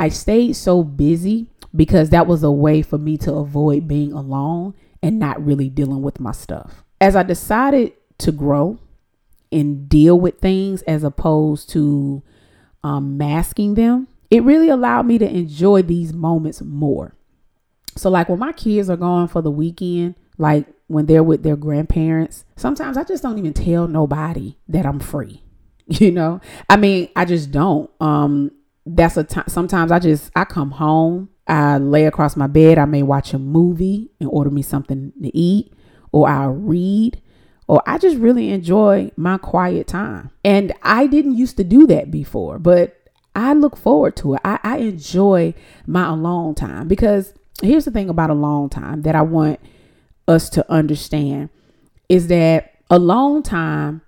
I 0.00 0.08
stayed 0.08 0.56
so 0.56 0.82
busy 0.82 1.50
because 1.74 2.10
that 2.10 2.26
was 2.26 2.42
a 2.42 2.50
way 2.50 2.82
for 2.82 2.98
me 2.98 3.16
to 3.18 3.34
avoid 3.34 3.86
being 3.86 4.12
alone 4.12 4.74
and 5.04 5.20
not 5.20 5.44
really 5.44 5.68
dealing 5.68 6.02
with 6.02 6.18
my 6.18 6.32
stuff. 6.32 6.82
As 7.00 7.14
I 7.14 7.22
decided 7.22 7.92
to 8.18 8.32
grow 8.32 8.80
and 9.52 9.88
deal 9.88 10.18
with 10.18 10.40
things 10.40 10.82
as 10.82 11.04
opposed 11.04 11.70
to 11.70 12.24
um, 12.82 13.16
masking 13.16 13.74
them, 13.74 14.08
it 14.34 14.42
really 14.42 14.68
allowed 14.68 15.06
me 15.06 15.16
to 15.16 15.30
enjoy 15.30 15.82
these 15.82 16.12
moments 16.12 16.60
more. 16.60 17.14
So, 17.96 18.10
like 18.10 18.28
when 18.28 18.40
my 18.40 18.50
kids 18.50 18.90
are 18.90 18.96
going 18.96 19.28
for 19.28 19.40
the 19.40 19.50
weekend, 19.50 20.16
like 20.38 20.66
when 20.88 21.06
they're 21.06 21.22
with 21.22 21.44
their 21.44 21.54
grandparents, 21.54 22.44
sometimes 22.56 22.96
I 22.96 23.04
just 23.04 23.22
don't 23.22 23.38
even 23.38 23.52
tell 23.52 23.86
nobody 23.86 24.58
that 24.68 24.86
I'm 24.86 25.00
free. 25.00 25.40
You 25.86 26.12
know, 26.12 26.40
I 26.70 26.78
mean, 26.78 27.10
I 27.14 27.26
just 27.26 27.50
don't. 27.50 27.90
Um, 28.00 28.52
that's 28.86 29.18
a 29.18 29.22
time. 29.24 29.44
Sometimes 29.48 29.92
I 29.92 29.98
just 29.98 30.30
I 30.34 30.46
come 30.46 30.70
home, 30.70 31.28
I 31.46 31.76
lay 31.76 32.06
across 32.06 32.36
my 32.36 32.46
bed, 32.46 32.78
I 32.78 32.86
may 32.86 33.02
watch 33.02 33.34
a 33.34 33.38
movie 33.38 34.10
and 34.18 34.30
order 34.32 34.48
me 34.48 34.62
something 34.62 35.12
to 35.22 35.36
eat, 35.36 35.74
or 36.10 36.26
I'll 36.26 36.52
read, 36.52 37.20
or 37.68 37.82
I 37.86 37.98
just 37.98 38.16
really 38.16 38.48
enjoy 38.48 39.10
my 39.16 39.36
quiet 39.36 39.86
time. 39.86 40.30
And 40.42 40.72
I 40.82 41.06
didn't 41.06 41.36
used 41.36 41.58
to 41.58 41.64
do 41.64 41.86
that 41.88 42.10
before, 42.10 42.58
but 42.58 43.03
I 43.34 43.52
look 43.52 43.76
forward 43.76 44.16
to 44.16 44.34
it. 44.34 44.40
I, 44.44 44.58
I 44.62 44.76
enjoy 44.78 45.54
my 45.86 46.08
alone 46.08 46.54
time 46.54 46.88
because 46.88 47.34
here's 47.62 47.84
the 47.84 47.90
thing 47.90 48.08
about 48.08 48.30
alone 48.30 48.68
time 48.70 49.02
that 49.02 49.14
I 49.14 49.22
want 49.22 49.60
us 50.28 50.48
to 50.50 50.70
understand 50.70 51.50
is 52.08 52.28
that 52.28 52.74
alone 52.90 53.42
time 53.42 54.02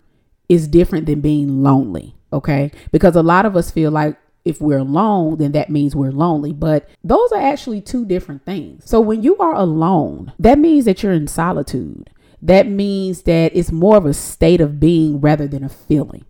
is 0.48 0.68
different 0.68 1.06
than 1.06 1.20
being 1.20 1.62
lonely. 1.62 2.14
Okay. 2.32 2.70
Because 2.92 3.16
a 3.16 3.22
lot 3.22 3.46
of 3.46 3.56
us 3.56 3.70
feel 3.70 3.90
like 3.90 4.16
if 4.44 4.60
we're 4.60 4.78
alone, 4.78 5.38
then 5.38 5.52
that 5.52 5.70
means 5.70 5.96
we're 5.96 6.12
lonely. 6.12 6.52
But 6.52 6.88
those 7.02 7.32
are 7.32 7.40
actually 7.40 7.80
two 7.80 8.04
different 8.04 8.44
things. 8.44 8.88
So 8.88 9.00
when 9.00 9.22
you 9.22 9.36
are 9.38 9.54
alone, 9.54 10.32
that 10.38 10.58
means 10.58 10.84
that 10.84 11.02
you're 11.02 11.12
in 11.12 11.26
solitude. 11.26 12.10
That 12.40 12.68
means 12.68 13.22
that 13.22 13.56
it's 13.56 13.72
more 13.72 13.96
of 13.96 14.06
a 14.06 14.14
state 14.14 14.60
of 14.60 14.78
being 14.78 15.20
rather 15.20 15.48
than 15.48 15.64
a 15.64 15.68
feeling. 15.68 16.24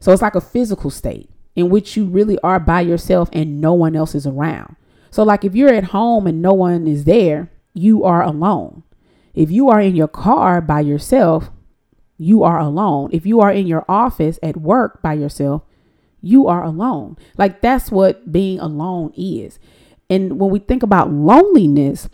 So 0.00 0.10
it's 0.10 0.22
like 0.22 0.34
a 0.34 0.40
physical 0.40 0.90
state 0.90 1.30
in 1.56 1.70
which 1.70 1.96
you 1.96 2.04
really 2.06 2.38
are 2.40 2.60
by 2.60 2.80
yourself 2.80 3.28
and 3.32 3.60
no 3.60 3.72
one 3.72 3.94
else 3.96 4.14
is 4.14 4.26
around. 4.26 4.76
So, 5.10 5.22
like 5.22 5.44
if 5.44 5.54
you're 5.54 5.72
at 5.72 5.84
home 5.84 6.26
and 6.26 6.42
no 6.42 6.52
one 6.52 6.86
is 6.86 7.04
there, 7.04 7.50
you 7.72 8.04
are 8.04 8.22
alone. 8.22 8.82
If 9.34 9.50
you 9.50 9.68
are 9.68 9.80
in 9.80 9.96
your 9.96 10.08
car 10.08 10.60
by 10.60 10.80
yourself, 10.80 11.50
you 12.18 12.42
are 12.42 12.58
alone. 12.58 13.10
If 13.12 13.26
you 13.26 13.40
are 13.40 13.52
in 13.52 13.66
your 13.66 13.84
office 13.88 14.38
at 14.42 14.56
work 14.56 15.02
by 15.02 15.14
yourself, 15.14 15.62
you 16.20 16.46
are 16.46 16.64
alone. 16.64 17.16
Like 17.36 17.60
that's 17.60 17.90
what 17.90 18.32
being 18.32 18.58
alone 18.58 19.12
is. 19.16 19.58
And 20.08 20.38
when 20.38 20.50
we 20.50 20.58
think 20.58 20.82
about 20.82 21.12
loneliness, 21.12 22.08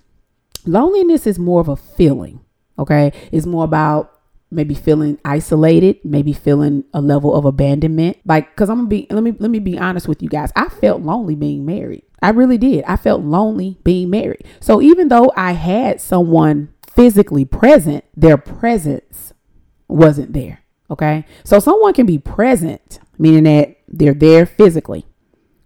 loneliness 0.66 1.26
is 1.26 1.38
more 1.38 1.60
of 1.60 1.68
a 1.68 1.76
feeling, 1.76 2.40
okay? 2.78 3.12
It's 3.32 3.46
more 3.46 3.64
about 3.64 4.19
maybe 4.50 4.74
feeling 4.74 5.18
isolated, 5.24 5.98
maybe 6.04 6.32
feeling 6.32 6.84
a 6.92 7.00
level 7.00 7.34
of 7.34 7.44
abandonment. 7.44 8.18
Like, 8.24 8.54
cause 8.56 8.68
I'm 8.68 8.78
gonna 8.78 8.88
be 8.88 9.06
let 9.10 9.22
me 9.22 9.32
let 9.38 9.50
me 9.50 9.58
be 9.58 9.78
honest 9.78 10.08
with 10.08 10.22
you 10.22 10.28
guys. 10.28 10.52
I 10.56 10.68
felt 10.68 11.02
lonely 11.02 11.34
being 11.34 11.64
married. 11.64 12.04
I 12.22 12.30
really 12.30 12.58
did. 12.58 12.84
I 12.84 12.96
felt 12.96 13.22
lonely 13.22 13.78
being 13.84 14.10
married. 14.10 14.44
So 14.60 14.82
even 14.82 15.08
though 15.08 15.32
I 15.36 15.52
had 15.52 16.00
someone 16.00 16.72
physically 16.86 17.44
present, 17.44 18.04
their 18.16 18.36
presence 18.36 19.32
wasn't 19.88 20.32
there. 20.32 20.62
Okay. 20.90 21.24
So 21.44 21.60
someone 21.60 21.94
can 21.94 22.06
be 22.06 22.18
present, 22.18 22.98
meaning 23.18 23.44
that 23.44 23.76
they're 23.88 24.14
there 24.14 24.44
physically, 24.44 25.06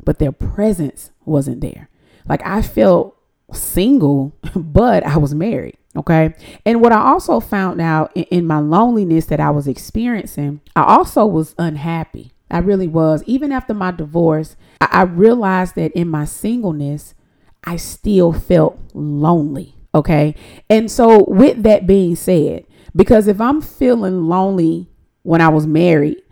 but 0.04 0.18
their 0.18 0.32
presence 0.32 1.10
wasn't 1.24 1.60
there. 1.60 1.88
Like 2.28 2.42
I 2.44 2.62
felt 2.62 3.16
single, 3.52 4.36
but 4.54 5.04
I 5.04 5.16
was 5.16 5.34
married. 5.34 5.76
Okay. 5.96 6.34
And 6.66 6.80
what 6.80 6.92
I 6.92 6.98
also 6.98 7.40
found 7.40 7.80
out 7.80 8.10
in, 8.14 8.24
in, 8.24 8.46
my 8.46 8.58
loneliness 8.58 9.26
that 9.26 9.38
I 9.38 9.50
was 9.50 9.68
experiencing, 9.68 10.60
I 10.74 10.82
also 10.82 11.24
was 11.24 11.54
unhappy. 11.58 12.32
I 12.50 12.58
really 12.58 12.88
was. 12.88 13.22
Even 13.26 13.52
after 13.52 13.74
my 13.74 13.92
divorce, 13.92 14.56
I, 14.80 14.88
I 14.90 15.02
realized 15.02 15.76
that 15.76 15.92
in 15.92 16.08
my 16.08 16.24
singleness, 16.24 17.14
I 17.62 17.76
still 17.76 18.32
felt 18.32 18.78
lonely. 18.92 19.74
Okay. 19.94 20.34
And 20.68 20.90
so, 20.90 21.24
with 21.28 21.62
that 21.62 21.86
being 21.86 22.16
said, 22.16 22.64
because 22.96 23.28
if 23.28 23.40
I'm 23.40 23.60
feeling 23.60 24.24
lonely 24.24 24.88
when 25.22 25.40
I 25.40 25.48
was 25.48 25.66
married, 25.66 26.22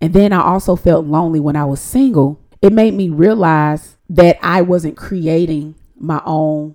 and 0.00 0.12
then 0.12 0.32
I 0.32 0.42
also 0.42 0.74
felt 0.74 1.06
lonely 1.06 1.38
when 1.38 1.54
I 1.54 1.64
was 1.64 1.80
single, 1.80 2.40
it 2.60 2.72
made 2.72 2.94
me 2.94 3.08
realize 3.08 3.96
that 4.10 4.36
I 4.42 4.62
wasn't 4.62 4.96
creating 4.96 5.76
my 5.96 6.20
own 6.24 6.74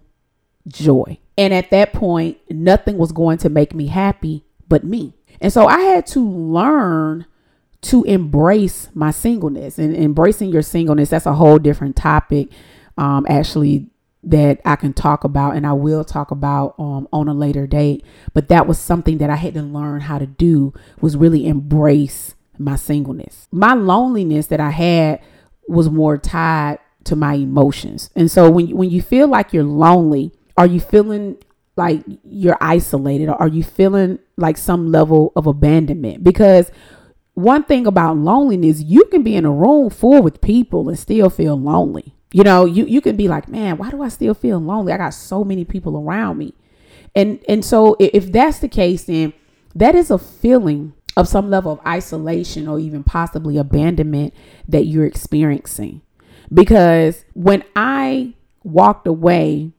joy. 0.67 1.19
And 1.37 1.53
at 1.53 1.69
that 1.71 1.93
point, 1.93 2.37
nothing 2.49 2.97
was 2.97 3.11
going 3.11 3.37
to 3.39 3.49
make 3.49 3.73
me 3.73 3.87
happy 3.87 4.43
but 4.67 4.83
me. 4.83 5.13
And 5.39 5.53
so 5.53 5.67
I 5.67 5.79
had 5.79 6.07
to 6.07 6.27
learn 6.27 7.25
to 7.81 8.03
embrace 8.05 8.89
my 8.93 9.11
singleness 9.11 9.77
and 9.77 9.95
embracing 9.95 10.49
your 10.49 10.63
singleness. 10.63 11.09
That's 11.09 11.27
a 11.27 11.35
whole 11.35 11.59
different 11.59 11.95
topic, 11.95 12.49
um, 12.97 13.25
actually, 13.29 13.87
that 14.23 14.59
I 14.65 14.75
can 14.75 14.93
talk 14.93 15.23
about 15.23 15.55
and 15.55 15.65
I 15.65 15.73
will 15.73 16.03
talk 16.03 16.31
about 16.31 16.75
um, 16.79 17.07
on 17.13 17.27
a 17.27 17.33
later 17.33 17.67
date. 17.67 18.03
But 18.33 18.47
that 18.49 18.67
was 18.67 18.79
something 18.79 19.19
that 19.19 19.29
I 19.29 19.35
had 19.35 19.53
to 19.53 19.61
learn 19.61 20.01
how 20.01 20.17
to 20.17 20.25
do 20.25 20.73
was 20.99 21.15
really 21.15 21.47
embrace 21.47 22.33
my 22.57 22.75
singleness. 22.75 23.47
My 23.51 23.73
loneliness 23.73 24.47
that 24.47 24.59
I 24.59 24.71
had 24.71 25.21
was 25.67 25.89
more 25.89 26.17
tied 26.17 26.79
to 27.03 27.15
my 27.15 27.35
emotions. 27.35 28.09
And 28.15 28.29
so 28.29 28.49
when 28.49 28.75
when 28.75 28.89
you 28.89 29.01
feel 29.01 29.27
like 29.27 29.53
you're 29.53 29.63
lonely, 29.63 30.33
are 30.57 30.65
you 30.67 30.79
feeling 30.79 31.37
like 31.75 32.03
you're 32.23 32.57
isolated 32.59 33.29
or 33.29 33.35
are 33.35 33.47
you 33.47 33.63
feeling 33.63 34.19
like 34.35 34.57
some 34.57 34.91
level 34.91 35.31
of 35.35 35.47
abandonment? 35.47 36.23
Because 36.23 36.71
one 37.35 37.63
thing 37.63 37.85
about 37.85 38.17
loneliness, 38.17 38.81
you 38.81 39.05
can 39.05 39.21
be 39.21 39.35
in 39.35 39.45
a 39.45 39.51
room 39.51 39.91
full 39.91 40.23
with 40.23 40.41
people 40.41 40.89
and 40.89 40.97
still 40.97 41.29
feel 41.29 41.55
lonely. 41.55 42.15
You 42.33 42.43
know, 42.43 42.65
you, 42.65 42.85
you 42.85 42.99
can 42.99 43.15
be 43.15 43.27
like, 43.27 43.47
man, 43.47 43.77
why 43.77 43.91
do 43.91 44.01
I 44.01 44.09
still 44.09 44.33
feel 44.33 44.59
lonely? 44.59 44.91
I 44.91 44.97
got 44.97 45.13
so 45.13 45.43
many 45.43 45.63
people 45.63 45.97
around 45.97 46.39
me. 46.39 46.53
And 47.15 47.39
and 47.47 47.63
so 47.63 47.95
if 47.99 48.31
that's 48.31 48.59
the 48.59 48.67
case, 48.67 49.05
then 49.05 49.33
that 49.75 49.95
is 49.95 50.11
a 50.11 50.17
feeling 50.17 50.93
of 51.15 51.27
some 51.27 51.49
level 51.49 51.71
of 51.71 51.79
isolation 51.85 52.67
or 52.67 52.79
even 52.79 53.03
possibly 53.03 53.57
abandonment 53.57 54.33
that 54.67 54.85
you're 54.85 55.05
experiencing. 55.05 56.01
Because 56.53 57.25
when 57.33 57.63
I 57.75 58.35
walked 58.63 59.07
away 59.07 59.73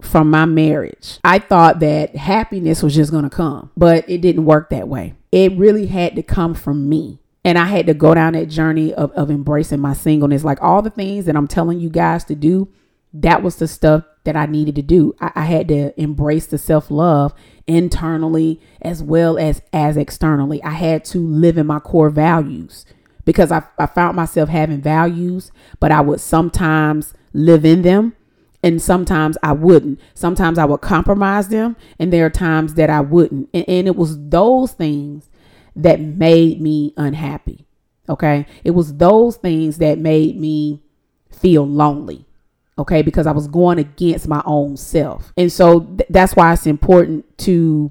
from 0.00 0.30
my 0.30 0.44
marriage, 0.44 1.18
I 1.24 1.38
thought 1.38 1.80
that 1.80 2.16
happiness 2.16 2.82
was 2.82 2.94
just 2.94 3.10
going 3.10 3.24
to 3.24 3.30
come, 3.30 3.70
but 3.76 4.08
it 4.08 4.20
didn't 4.20 4.44
work 4.44 4.70
that 4.70 4.88
way. 4.88 5.14
It 5.32 5.56
really 5.56 5.86
had 5.86 6.16
to 6.16 6.22
come 6.22 6.54
from 6.54 6.88
me. 6.88 7.20
And 7.44 7.58
I 7.58 7.66
had 7.66 7.86
to 7.86 7.94
go 7.94 8.12
down 8.12 8.32
that 8.32 8.46
journey 8.46 8.92
of, 8.92 9.12
of 9.12 9.30
embracing 9.30 9.80
my 9.80 9.94
singleness. 9.94 10.42
Like 10.42 10.60
all 10.60 10.82
the 10.82 10.90
things 10.90 11.26
that 11.26 11.36
I'm 11.36 11.46
telling 11.46 11.78
you 11.78 11.88
guys 11.88 12.24
to 12.24 12.34
do, 12.34 12.68
that 13.14 13.42
was 13.42 13.56
the 13.56 13.68
stuff 13.68 14.04
that 14.24 14.36
I 14.36 14.46
needed 14.46 14.74
to 14.76 14.82
do. 14.82 15.14
I, 15.20 15.32
I 15.36 15.44
had 15.44 15.68
to 15.68 15.98
embrace 16.00 16.46
the 16.46 16.58
self 16.58 16.90
love 16.90 17.32
internally 17.66 18.60
as 18.82 19.02
well 19.02 19.38
as 19.38 19.62
as 19.72 19.96
externally. 19.96 20.62
I 20.62 20.70
had 20.70 21.04
to 21.06 21.18
live 21.18 21.56
in 21.56 21.68
my 21.68 21.78
core 21.78 22.10
values 22.10 22.84
because 23.24 23.52
I, 23.52 23.62
I 23.78 23.86
found 23.86 24.16
myself 24.16 24.48
having 24.48 24.80
values, 24.80 25.52
but 25.78 25.92
I 25.92 26.00
would 26.00 26.20
sometimes 26.20 27.14
live 27.32 27.64
in 27.64 27.82
them 27.82 28.14
and 28.62 28.80
sometimes 28.80 29.36
I 29.42 29.52
wouldn't. 29.52 30.00
Sometimes 30.14 30.58
I 30.58 30.64
would 30.64 30.80
compromise 30.80 31.48
them, 31.48 31.76
and 31.98 32.12
there 32.12 32.26
are 32.26 32.30
times 32.30 32.74
that 32.74 32.90
I 32.90 33.00
wouldn't. 33.00 33.48
And, 33.52 33.64
and, 33.68 33.86
it 33.86 33.96
was 33.96 34.28
those 34.28 34.72
things 34.72 35.28
that 35.74 36.00
made 36.00 36.60
me 36.60 36.94
unhappy. 36.96 37.66
Okay. 38.08 38.46
It 38.64 38.70
was 38.70 38.94
those 38.96 39.36
things 39.36 39.78
that 39.78 39.98
made 39.98 40.38
me 40.38 40.82
feel 41.30 41.66
lonely 41.66 42.26
okay 42.78 43.02
because 43.02 43.26
i 43.26 43.32
was 43.32 43.48
going 43.48 43.78
against 43.78 44.28
my 44.28 44.42
own 44.44 44.76
self 44.76 45.32
and 45.36 45.50
so 45.52 45.80
th- 45.80 46.08
that's 46.10 46.34
why 46.34 46.52
it's 46.52 46.66
important 46.66 47.24
to 47.38 47.90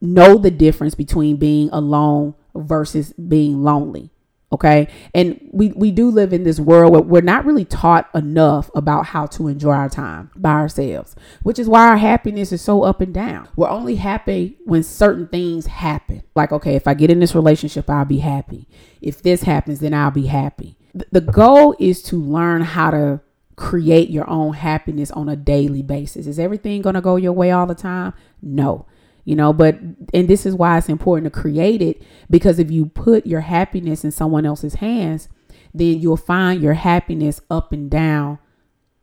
know 0.00 0.36
the 0.36 0.50
difference 0.50 0.94
between 0.94 1.36
being 1.36 1.68
alone 1.70 2.34
versus 2.54 3.12
being 3.14 3.62
lonely 3.62 4.10
okay 4.52 4.86
and 5.14 5.40
we 5.52 5.72
we 5.72 5.90
do 5.90 6.10
live 6.10 6.32
in 6.32 6.44
this 6.44 6.60
world 6.60 6.92
where 6.92 7.00
we're 7.00 7.20
not 7.22 7.44
really 7.44 7.64
taught 7.64 8.08
enough 8.14 8.70
about 8.74 9.06
how 9.06 9.26
to 9.26 9.48
enjoy 9.48 9.72
our 9.72 9.88
time 9.88 10.30
by 10.36 10.52
ourselves 10.52 11.16
which 11.42 11.58
is 11.58 11.68
why 11.68 11.88
our 11.88 11.96
happiness 11.96 12.52
is 12.52 12.60
so 12.60 12.82
up 12.82 13.00
and 13.00 13.14
down 13.14 13.48
we're 13.56 13.68
only 13.68 13.96
happy 13.96 14.56
when 14.64 14.82
certain 14.82 15.26
things 15.28 15.66
happen 15.66 16.22
like 16.34 16.52
okay 16.52 16.76
if 16.76 16.86
i 16.86 16.94
get 16.94 17.10
in 17.10 17.20
this 17.20 17.34
relationship 17.34 17.88
i'll 17.88 18.04
be 18.04 18.18
happy 18.18 18.68
if 19.00 19.22
this 19.22 19.42
happens 19.42 19.80
then 19.80 19.94
i'll 19.94 20.10
be 20.10 20.26
happy 20.26 20.76
the 21.10 21.20
goal 21.20 21.74
is 21.78 22.02
to 22.02 22.16
learn 22.16 22.60
how 22.62 22.90
to 22.90 23.20
create 23.56 24.10
your 24.10 24.28
own 24.28 24.54
happiness 24.54 25.10
on 25.10 25.28
a 25.28 25.36
daily 25.36 25.82
basis. 25.82 26.26
Is 26.26 26.38
everything 26.38 26.82
going 26.82 26.94
to 26.94 27.00
go 27.00 27.16
your 27.16 27.32
way 27.32 27.50
all 27.50 27.66
the 27.66 27.74
time? 27.74 28.12
No. 28.42 28.86
You 29.24 29.36
know, 29.36 29.52
but 29.52 29.78
and 30.12 30.28
this 30.28 30.44
is 30.46 30.54
why 30.54 30.78
it's 30.78 30.88
important 30.88 31.32
to 31.32 31.40
create 31.40 31.80
it 31.80 32.02
because 32.28 32.58
if 32.58 32.70
you 32.70 32.86
put 32.86 33.26
your 33.26 33.42
happiness 33.42 34.04
in 34.04 34.10
someone 34.10 34.44
else's 34.44 34.74
hands, 34.74 35.28
then 35.72 36.00
you'll 36.00 36.16
find 36.16 36.60
your 36.60 36.74
happiness 36.74 37.40
up 37.50 37.72
and 37.72 37.90
down 37.90 38.38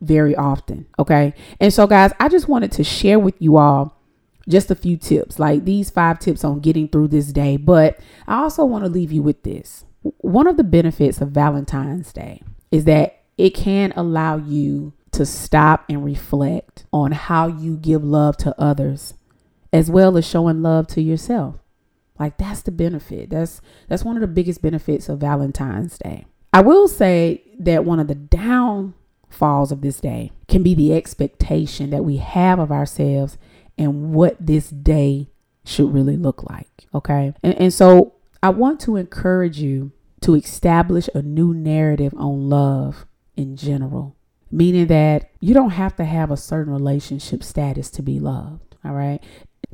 very 0.01 0.35
often. 0.35 0.87
Okay. 0.97 1.33
And 1.59 1.73
so, 1.73 1.87
guys, 1.87 2.11
I 2.19 2.29
just 2.29 2.47
wanted 2.47 2.71
to 2.73 2.83
share 2.83 3.19
with 3.19 3.35
you 3.39 3.57
all 3.57 3.97
just 4.47 4.71
a 4.71 4.75
few 4.75 4.97
tips, 4.97 5.39
like 5.39 5.65
these 5.65 5.89
five 5.89 6.19
tips 6.19 6.43
on 6.43 6.59
getting 6.59 6.87
through 6.87 7.09
this 7.09 7.31
day. 7.31 7.57
But 7.57 7.99
I 8.27 8.41
also 8.41 8.65
want 8.65 8.83
to 8.83 8.89
leave 8.89 9.11
you 9.11 9.21
with 9.21 9.43
this. 9.43 9.85
One 10.01 10.47
of 10.47 10.57
the 10.57 10.63
benefits 10.63 11.21
of 11.21 11.29
Valentine's 11.29 12.11
Day 12.13 12.41
is 12.71 12.85
that 12.85 13.21
it 13.37 13.51
can 13.51 13.93
allow 13.95 14.37
you 14.37 14.93
to 15.11 15.25
stop 15.25 15.85
and 15.89 16.03
reflect 16.03 16.85
on 16.91 17.11
how 17.11 17.47
you 17.47 17.77
give 17.77 18.03
love 18.03 18.37
to 18.37 18.59
others 18.59 19.13
as 19.71 19.89
well 19.89 20.17
as 20.17 20.27
showing 20.27 20.61
love 20.61 20.87
to 20.87 21.01
yourself. 21.01 21.55
Like 22.19 22.37
that's 22.37 22.61
the 22.61 22.71
benefit. 22.71 23.29
That's 23.29 23.61
that's 23.87 24.03
one 24.03 24.17
of 24.17 24.21
the 24.21 24.27
biggest 24.27 24.61
benefits 24.61 25.07
of 25.09 25.19
Valentine's 25.19 25.97
Day. 25.97 26.25
I 26.51 26.61
will 26.61 26.87
say 26.87 27.43
that 27.59 27.85
one 27.85 27.99
of 27.99 28.07
the 28.07 28.15
downfalls 28.15 29.71
of 29.71 29.81
this 29.81 30.01
day 30.01 30.31
can 30.47 30.63
be 30.63 30.73
the 30.73 30.93
expectation 30.93 31.91
that 31.91 32.03
we 32.03 32.17
have 32.17 32.59
of 32.59 32.71
ourselves 32.71 33.37
and 33.77 34.13
what 34.13 34.35
this 34.39 34.69
day 34.69 35.29
should 35.63 35.93
really 35.93 36.17
look 36.17 36.49
like. 36.49 36.87
Okay. 36.93 37.33
And, 37.43 37.53
and 37.55 37.73
so 37.73 38.15
I 38.41 38.49
want 38.49 38.79
to 38.81 38.95
encourage 38.95 39.59
you 39.59 39.91
to 40.21 40.35
establish 40.35 41.07
a 41.13 41.21
new 41.21 41.53
narrative 41.53 42.13
on 42.17 42.49
love 42.49 43.05
in 43.37 43.55
general, 43.55 44.15
meaning 44.51 44.87
that 44.87 45.29
you 45.39 45.53
don't 45.53 45.69
have 45.71 45.95
to 45.97 46.03
have 46.03 46.31
a 46.31 46.37
certain 46.37 46.73
relationship 46.73 47.43
status 47.43 47.89
to 47.91 48.01
be 48.01 48.19
loved. 48.19 48.75
All 48.83 48.93
right. 48.93 49.21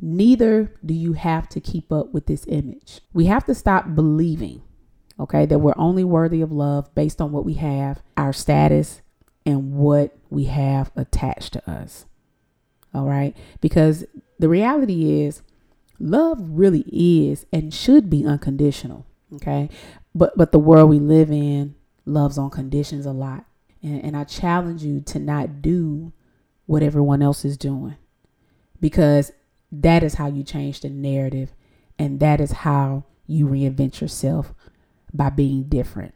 Neither 0.00 0.72
do 0.84 0.92
you 0.92 1.14
have 1.14 1.48
to 1.50 1.60
keep 1.60 1.90
up 1.90 2.12
with 2.12 2.26
this 2.26 2.44
image. 2.48 3.00
We 3.12 3.26
have 3.26 3.44
to 3.46 3.54
stop 3.54 3.94
believing, 3.94 4.62
okay, 5.18 5.46
that 5.46 5.58
we're 5.58 5.74
only 5.76 6.04
worthy 6.04 6.42
of 6.42 6.52
love 6.52 6.94
based 6.94 7.20
on 7.20 7.32
what 7.32 7.44
we 7.44 7.54
have, 7.54 8.02
our 8.16 8.32
status, 8.32 9.00
and 9.46 9.74
what 9.74 10.16
we 10.28 10.44
have 10.44 10.90
attached 10.96 11.54
to 11.54 11.70
us. 11.70 12.04
All 12.92 13.06
right. 13.06 13.36
Because 13.60 14.04
the 14.38 14.48
reality 14.48 15.22
is, 15.22 15.42
love 15.98 16.38
really 16.40 16.84
is 16.92 17.46
and 17.52 17.72
should 17.72 18.10
be 18.10 18.24
unconditional. 18.24 19.06
Okay. 19.34 19.70
But 20.14 20.36
but 20.36 20.52
the 20.52 20.58
world 20.58 20.90
we 20.90 20.98
live 20.98 21.30
in 21.30 21.74
loves 22.04 22.38
on 22.38 22.50
conditions 22.50 23.06
a 23.06 23.12
lot. 23.12 23.44
And, 23.82 24.02
and 24.04 24.16
I 24.16 24.24
challenge 24.24 24.82
you 24.82 25.00
to 25.02 25.18
not 25.18 25.62
do 25.62 26.12
what 26.66 26.82
everyone 26.82 27.22
else 27.22 27.44
is 27.44 27.56
doing 27.56 27.96
because 28.80 29.32
that 29.72 30.02
is 30.02 30.14
how 30.14 30.28
you 30.28 30.42
change 30.42 30.80
the 30.80 30.88
narrative 30.88 31.54
and 31.98 32.20
that 32.20 32.40
is 32.40 32.52
how 32.52 33.04
you 33.26 33.46
reinvent 33.46 34.00
yourself 34.00 34.54
by 35.12 35.30
being 35.30 35.64
different. 35.64 36.14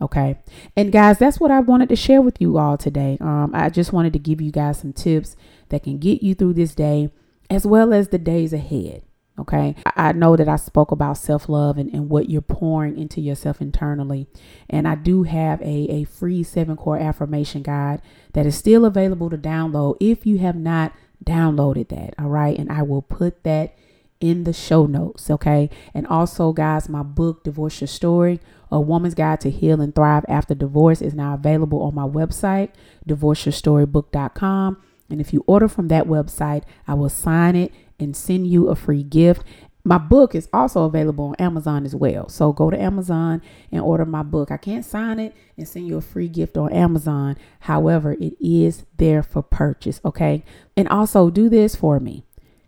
Okay. 0.00 0.40
And 0.76 0.90
guys, 0.90 1.18
that's 1.18 1.38
what 1.38 1.52
I 1.52 1.60
wanted 1.60 1.88
to 1.90 1.96
share 1.96 2.20
with 2.20 2.40
you 2.40 2.58
all 2.58 2.76
today. 2.76 3.16
Um, 3.20 3.52
I 3.54 3.70
just 3.70 3.92
wanted 3.92 4.12
to 4.14 4.18
give 4.18 4.40
you 4.40 4.50
guys 4.50 4.78
some 4.80 4.92
tips 4.92 5.36
that 5.68 5.84
can 5.84 5.98
get 5.98 6.22
you 6.22 6.34
through 6.34 6.54
this 6.54 6.74
day 6.74 7.10
as 7.48 7.64
well 7.66 7.94
as 7.94 8.08
the 8.08 8.18
days 8.18 8.52
ahead. 8.52 9.02
Okay. 9.38 9.76
I 9.96 10.12
know 10.12 10.36
that 10.36 10.48
I 10.48 10.56
spoke 10.56 10.90
about 10.90 11.16
self 11.16 11.48
love 11.48 11.78
and, 11.78 11.88
and 11.94 12.10
what 12.10 12.28
you're 12.28 12.42
pouring 12.42 12.98
into 12.98 13.20
yourself 13.20 13.62
internally. 13.62 14.26
And 14.68 14.86
I 14.86 14.94
do 14.94 15.22
have 15.22 15.60
a, 15.62 15.86
a 15.90 16.04
free 16.04 16.42
seven 16.42 16.76
core 16.76 16.98
affirmation 16.98 17.62
guide 17.62 18.02
that 18.34 18.44
is 18.44 18.56
still 18.56 18.84
available 18.84 19.30
to 19.30 19.38
download 19.38 19.96
if 20.00 20.26
you 20.26 20.38
have 20.38 20.56
not 20.56 20.92
downloaded 21.22 21.88
that. 21.88 22.14
All 22.18 22.28
right. 22.28 22.58
And 22.58 22.70
I 22.70 22.82
will 22.82 23.02
put 23.02 23.44
that 23.44 23.76
in 24.20 24.44
the 24.44 24.52
show 24.52 24.86
notes. 24.86 25.30
Okay. 25.30 25.68
And 25.92 26.06
also, 26.06 26.52
guys, 26.52 26.88
my 26.88 27.02
book, 27.02 27.44
Divorce 27.44 27.80
Your 27.80 27.88
Story, 27.88 28.40
A 28.70 28.80
Woman's 28.80 29.14
Guide 29.14 29.40
to 29.40 29.50
Heal 29.50 29.80
and 29.80 29.94
Thrive 29.94 30.24
After 30.28 30.54
Divorce, 30.54 31.02
is 31.02 31.14
now 31.14 31.34
available 31.34 31.82
on 31.82 31.94
my 31.94 32.06
website, 32.06 32.70
divorceyourstorybook.com. 33.06 34.82
And 35.10 35.20
if 35.20 35.32
you 35.32 35.44
order 35.46 35.68
from 35.68 35.88
that 35.88 36.06
website, 36.06 36.62
I 36.86 36.94
will 36.94 37.08
sign 37.08 37.56
it 37.56 37.72
and 37.98 38.16
send 38.16 38.46
you 38.46 38.68
a 38.68 38.76
free 38.76 39.02
gift. 39.02 39.44
My 39.84 39.98
book 39.98 40.34
is 40.34 40.48
also 40.52 40.84
available 40.84 41.26
on 41.26 41.34
Amazon 41.36 41.84
as 41.84 41.94
well. 41.94 42.28
So 42.28 42.52
go 42.52 42.70
to 42.70 42.80
Amazon 42.80 43.42
and 43.72 43.80
order 43.80 44.04
my 44.04 44.22
book. 44.22 44.50
I 44.50 44.56
can't 44.56 44.84
sign 44.84 45.18
it 45.18 45.34
and 45.56 45.66
send 45.66 45.88
you 45.88 45.96
a 45.96 46.00
free 46.00 46.28
gift 46.28 46.56
on 46.56 46.72
Amazon. 46.72 47.36
However, 47.60 48.12
it 48.12 48.34
is 48.40 48.84
there 48.96 49.22
for 49.22 49.42
purchase. 49.42 50.00
Okay. 50.04 50.44
And 50.76 50.88
also 50.88 51.30
do 51.30 51.48
this 51.48 51.74
for 51.74 51.98
me. 51.98 52.24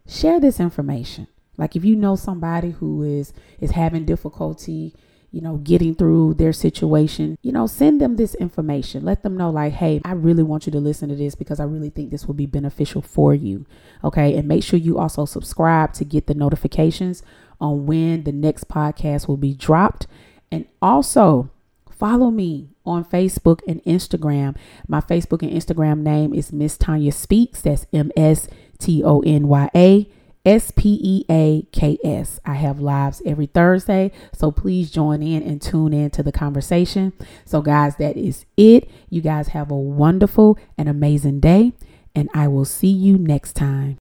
Share 0.09 0.41
this 0.41 0.59
information. 0.59 1.29
Like 1.57 1.77
if 1.77 1.85
you 1.85 1.95
know 1.95 2.17
somebody 2.17 2.73
who 2.73 3.03
is 3.03 3.33
is 3.61 3.71
having 3.73 4.05
difficulty 4.05 4.95
you 5.35 5.41
know, 5.41 5.57
getting 5.57 5.97
through 5.97 6.33
their 6.35 6.53
situation, 6.53 7.37
you 7.43 7.51
know, 7.51 7.67
send 7.67 8.01
them 8.01 8.15
this 8.15 8.37
information. 8.37 9.05
Let 9.05 9.25
them 9.25 9.37
know, 9.37 9.51
like, 9.51 9.73
hey, 9.73 10.01
I 10.05 10.13
really 10.13 10.45
want 10.45 10.65
you 10.65 10.71
to 10.71 10.79
listen 10.79 11.09
to 11.09 11.17
this 11.17 11.35
because 11.35 11.59
I 11.59 11.65
really 11.65 11.91
think 11.91 12.13
this 12.13 12.27
will 12.27 12.35
be 12.35 12.47
beneficial 12.47 13.03
for 13.03 13.35
you. 13.35 13.67
Okay. 14.05 14.37
And 14.37 14.47
make 14.47 14.63
sure 14.63 14.79
you 14.79 14.97
also 14.97 15.25
subscribe 15.25 15.93
to 15.95 16.05
get 16.05 16.29
the 16.29 16.35
notifications 16.35 17.25
on 17.61 17.85
when 17.85 18.23
the 18.23 18.31
next 18.31 18.69
podcast 18.69 19.27
will 19.27 19.37
be 19.37 19.55
dropped. 19.55 20.07
And 20.53 20.67
also, 20.81 21.51
follow 21.91 22.31
me 22.31 22.69
on 22.87 23.05
Facebook 23.05 23.59
and 23.67 23.83
Instagram. 23.83 24.57
My 24.87 25.01
Facebook 25.01 25.43
and 25.43 25.51
Instagram 25.51 26.03
name 26.03 26.33
is 26.33 26.53
Miss 26.53 26.79
Tonya 26.79 27.13
Speaks. 27.13 27.61
That's 27.61 27.87
M 27.93 28.13
S 28.17 28.47
T 28.79 29.03
O 29.03 29.19
N 29.23 29.49
Y 29.49 29.69
A 29.75 30.09
S 30.45 30.71
P 30.71 30.99
E 31.03 31.25
A 31.31 31.67
K 31.73 31.99
S. 32.05 32.41
I 32.45 32.55
have 32.55 32.81
lives 32.81 33.23
every 33.25 33.47
Thursday, 33.47 34.13
so 34.33 34.51
please 34.51 34.91
join 34.91 35.23
in 35.23 35.43
and 35.43 35.61
tune 35.61 35.93
in 35.93 36.11
to 36.11 36.23
the 36.23 36.33
conversation. 36.33 37.13
So, 37.45 37.63
guys, 37.63 37.97
that 37.97 38.17
is 38.17 38.45
it. 38.57 38.91
You 39.09 39.23
guys 39.23 39.49
have 39.49 39.71
a 39.71 39.77
wonderful 39.77 40.59
and 40.77 40.89
amazing 40.89 41.41
day, 41.41 41.73
and 42.15 42.29
I 42.35 42.49
will 42.49 42.67
see 42.67 42.89
you 42.89 43.17
next 43.17 43.55
time. 43.55 43.99